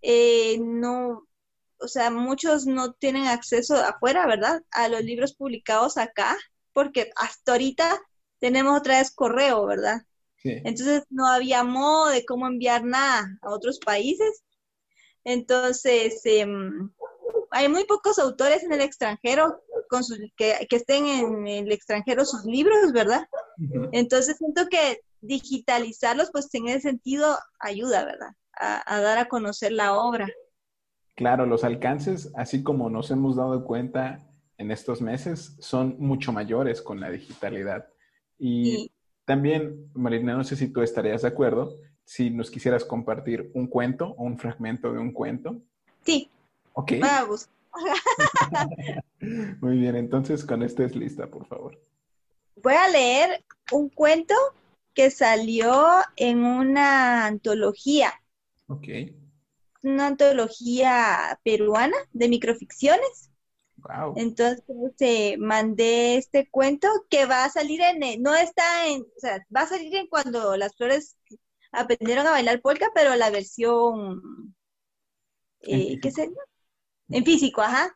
[0.00, 1.26] eh, no,
[1.80, 4.62] o sea, muchos no tienen acceso afuera, ¿verdad?
[4.70, 6.36] A los libros publicados acá,
[6.72, 8.00] porque hasta ahorita
[8.40, 10.02] tenemos otra vez correo, ¿verdad?
[10.44, 14.42] Entonces no había modo de cómo enviar nada a otros países.
[15.24, 16.90] Entonces, em,
[17.50, 22.44] hay muy pocos autores en el extranjero con sus, que, estén en el extranjero sus
[22.44, 23.26] libros, ¿verdad?
[23.92, 28.30] Entonces siento que digitalizarlos, pues en ese sentido ayuda, ¿verdad?
[28.60, 30.28] a dar a conocer la obra.
[31.18, 34.20] Claro, los alcances, así como nos hemos dado cuenta
[34.56, 37.88] en estos meses, son mucho mayores con la digitalidad.
[38.38, 38.92] Y
[39.24, 44.14] también, Marina, no sé si tú estarías de acuerdo, si nos quisieras compartir un cuento
[44.16, 45.60] o un fragmento de un cuento.
[46.06, 46.30] Sí.
[46.74, 46.92] Ok.
[47.00, 47.48] Vamos.
[49.60, 51.82] Muy bien, entonces con este es lista, por favor.
[52.62, 54.36] Voy a leer un cuento
[54.94, 58.12] que salió en una antología.
[58.68, 58.86] Ok.
[59.82, 63.30] Una antología peruana de microficciones.
[64.16, 64.64] Entonces
[64.98, 69.44] eh, mandé este cuento que va a salir en, eh, no está en, o sea,
[69.54, 71.16] va a salir en cuando las flores
[71.72, 74.54] aprendieron a bailar polka, pero la versión,
[75.60, 76.36] eh, ¿qué sería?
[77.08, 77.94] En físico, ajá,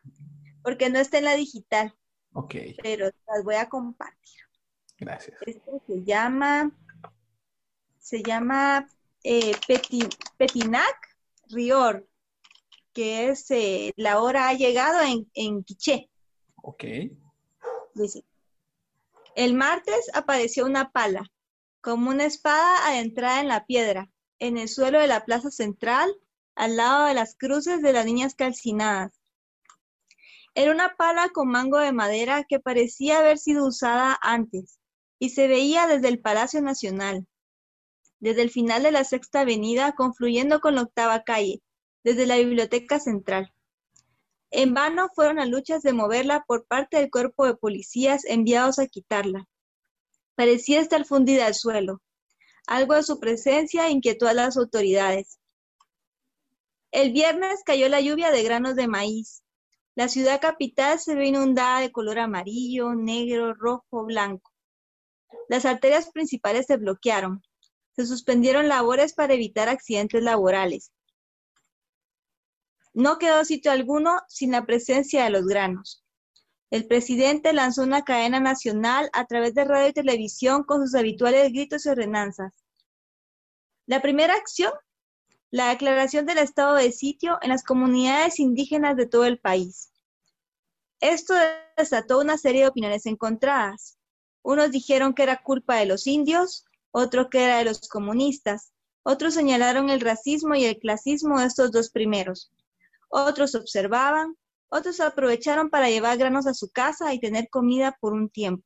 [0.63, 1.93] porque no está en la digital.
[2.33, 2.55] Ok.
[2.81, 4.41] Pero las voy a compartir.
[4.97, 5.37] Gracias.
[5.45, 6.71] Este se llama,
[7.99, 8.87] se llama
[9.23, 9.53] eh,
[10.37, 11.12] Petinac
[11.53, 12.07] Rior
[12.93, 16.09] que es eh, La hora ha llegado en, en Quiché.
[16.61, 16.83] Ok.
[17.95, 18.23] Dice,
[19.35, 21.29] el martes apareció una pala.
[21.81, 26.15] como una espada adentrada en la piedra, en el suelo de la plaza central,
[26.55, 29.19] al lado de las cruces de las niñas calcinadas.
[30.55, 34.79] Era una pala con mango de madera que parecía haber sido usada antes
[35.19, 37.27] y se veía desde el Palacio Nacional,
[38.23, 41.61] desde el final de la Sexta Avenida, confluyendo con la Octava Calle,
[42.03, 43.53] desde la Biblioteca Central.
[44.49, 48.87] En vano fueron las luchas de moverla por parte del cuerpo de policías enviados a
[48.87, 49.47] quitarla.
[50.35, 52.01] Parecía estar fundida al suelo.
[52.65, 55.39] Algo de su presencia inquietó a las autoridades.
[56.91, 59.43] El viernes cayó la lluvia de granos de maíz,
[59.95, 64.51] la ciudad capital se ve inundada de color amarillo, negro, rojo, blanco.
[65.49, 67.43] Las arterias principales se bloquearon.
[67.95, 70.91] Se suspendieron labores para evitar accidentes laborales.
[72.93, 76.03] No quedó sitio alguno sin la presencia de los granos.
[76.69, 81.51] El presidente lanzó una cadena nacional a través de radio y televisión con sus habituales
[81.51, 82.63] gritos y ordenanzas.
[83.85, 84.73] La primera acción
[85.53, 89.91] la declaración del estado de sitio en las comunidades indígenas de todo el país.
[90.99, 91.35] Esto
[91.77, 93.99] desató una serie de opiniones encontradas.
[94.41, 98.71] Unos dijeron que era culpa de los indios, otros que era de los comunistas,
[99.01, 102.51] otros señalaron el racismo y el clasismo de estos dos primeros.
[103.09, 104.37] Otros observaban,
[104.69, 108.65] otros aprovecharon para llevar granos a su casa y tener comida por un tiempo.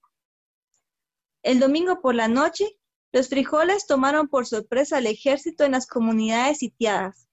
[1.42, 2.78] El domingo por la noche,
[3.14, 7.30] los frijoles tomaron por sorpresa al ejército en las comunidades sitiadas.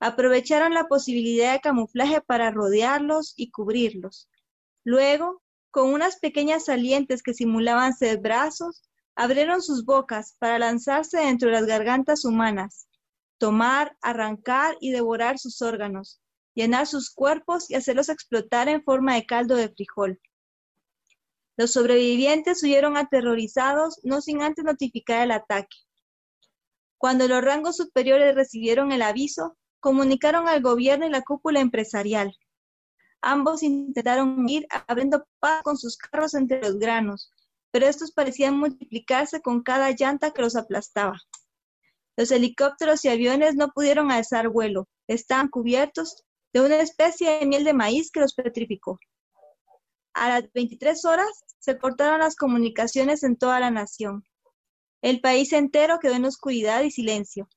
[0.00, 4.30] Aprovecharon la posibilidad de camuflaje para rodearlos y cubrirlos.
[4.82, 8.82] Luego, con unas pequeñas salientes que simulaban ser brazos,
[9.16, 12.86] abrieron sus bocas para lanzarse dentro de las gargantas humanas,
[13.38, 16.20] tomar, arrancar y devorar sus órganos,
[16.54, 20.20] llenar sus cuerpos y hacerlos explotar en forma de caldo de frijol.
[21.56, 25.76] Los sobrevivientes huyeron aterrorizados, no sin antes notificar el ataque.
[26.98, 32.36] Cuando los rangos superiores recibieron el aviso, comunicaron al gobierno y la cúpula empresarial.
[33.22, 37.32] Ambos intentaron huir abriendo paz con sus carros entre los granos,
[37.70, 41.20] pero estos parecían multiplicarse con cada llanta que los aplastaba.
[42.16, 47.64] Los helicópteros y aviones no pudieron alzar vuelo, estaban cubiertos de una especie de miel
[47.64, 48.98] de maíz que los petrificó.
[50.14, 54.24] A las 23 horas se cortaron las comunicaciones en toda la nación.
[55.02, 57.48] El país entero quedó en oscuridad y silencio.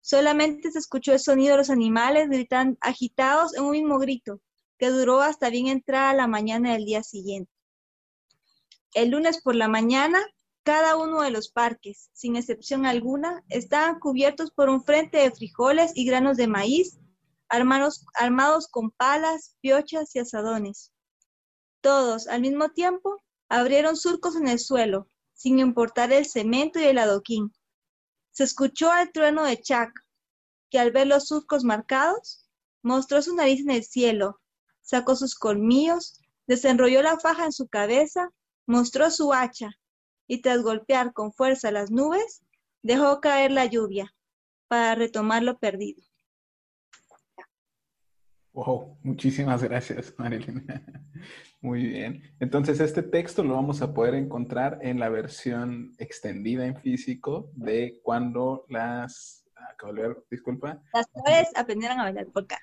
[0.00, 4.40] Solamente se escuchó el sonido de los animales gritando agitados en un mismo grito,
[4.78, 7.52] que duró hasta bien entrada la mañana del día siguiente.
[8.94, 10.20] El lunes por la mañana,
[10.64, 15.92] cada uno de los parques, sin excepción alguna, estaban cubiertos por un frente de frijoles
[15.94, 16.98] y granos de maíz,
[17.48, 20.92] armados, armados con palas, piochas y asadones.
[21.80, 23.16] Todos, al mismo tiempo,
[23.48, 27.52] abrieron surcos en el suelo, sin importar el cemento y el adoquín.
[28.30, 29.90] Se escuchó el trueno de Chuck,
[30.70, 32.48] que al ver los surcos marcados,
[32.82, 34.40] mostró su nariz en el cielo,
[34.82, 38.30] sacó sus colmillos, desenrolló la faja en su cabeza,
[38.66, 39.70] mostró su hacha,
[40.26, 42.42] y tras golpear con fuerza las nubes,
[42.82, 44.14] dejó caer la lluvia
[44.68, 46.02] para retomar lo perdido.
[48.52, 50.66] Wow, muchísimas gracias, Marilyn.
[51.60, 52.34] Muy bien.
[52.40, 58.00] Entonces, este texto lo vamos a poder encontrar en la versión extendida en físico de
[58.02, 59.44] cuando las...
[59.72, 60.82] Acabo de disculpa.
[60.92, 62.58] Las flores aprendieron a bailar por acá.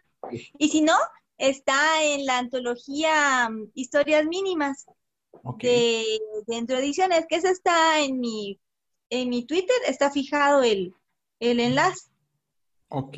[0.58, 0.96] Y si no,
[1.38, 4.86] está en la antología mm, Historias Mínimas
[5.62, 6.06] de,
[6.48, 8.60] de Ediciones, que esa está en mi,
[9.10, 10.94] en mi Twitter, está fijado el,
[11.40, 12.10] el enlace.
[12.90, 13.18] Ok.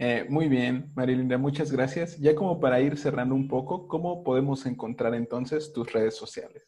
[0.00, 2.18] Eh, muy bien, Marilinda, muchas gracias.
[2.18, 6.62] Ya como para ir cerrando un poco, ¿cómo podemos encontrar entonces tus redes sociales?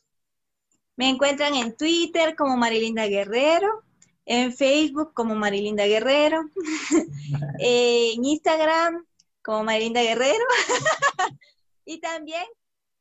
[0.96, 3.84] Me encuentran en Twitter como Marilinda Guerrero,
[4.26, 6.42] en Facebook como Marilinda Guerrero,
[7.58, 9.04] en Instagram
[9.42, 10.44] como Marilinda Guerrero
[11.84, 12.44] y también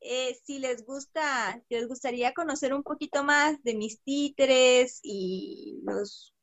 [0.02, 5.82] eh, si les gusta, si les gustaría conocer un poquito más de mis títeres y
[5.84, 6.34] los,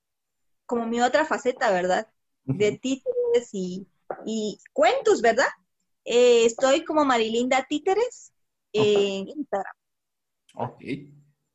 [0.66, 2.06] como mi otra faceta, ¿verdad?
[2.44, 3.86] De títeres y,
[4.72, 5.48] cuentos, ¿verdad?
[6.04, 8.32] Eh, estoy como Marilinda Títeres
[8.72, 9.74] en Instagram.
[10.54, 10.80] Ok,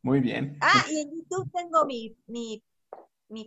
[0.02, 0.58] muy bien.
[0.60, 2.62] Ah, y en YouTube tengo mi, mi,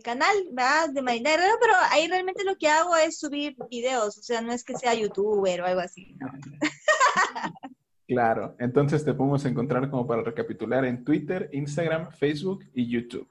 [0.01, 0.89] canal, ¿verdad?
[0.89, 4.51] De Marilinda Guerrero, pero ahí realmente lo que hago es subir videos, o sea, no
[4.51, 6.17] es que sea youtuber o algo así,
[8.07, 13.27] Claro, entonces te podemos encontrar como para recapitular en Twitter, Instagram, Facebook y YouTube.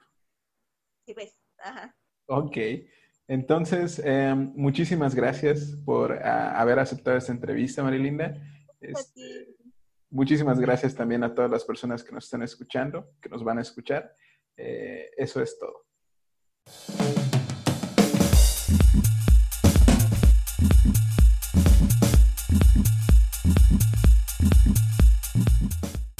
[1.06, 1.94] Sí, pues, ajá.
[2.26, 2.56] Ok.
[3.28, 8.36] Entonces, em, muchísimas gracias por ah, haber aceptado esta entrevista, Marilinda.
[8.80, 9.54] Este,
[10.10, 13.62] muchísimas gracias también a todas las personas que nos están escuchando, que nos van a
[13.62, 14.14] escuchar.
[14.56, 15.84] Eh, eso es todo.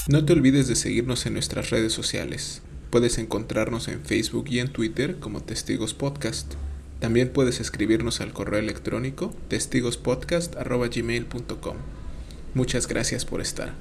[0.07, 2.61] No te olvides de seguirnos en nuestras redes sociales.
[2.91, 6.57] Puedes encontrarnos en Facebook y en Twitter como Testigos Podcast.
[7.01, 11.77] También puedes escribirnos al correo electrónico testigospodcast.gmail.com.
[12.53, 13.73] Muchas gracias por estar.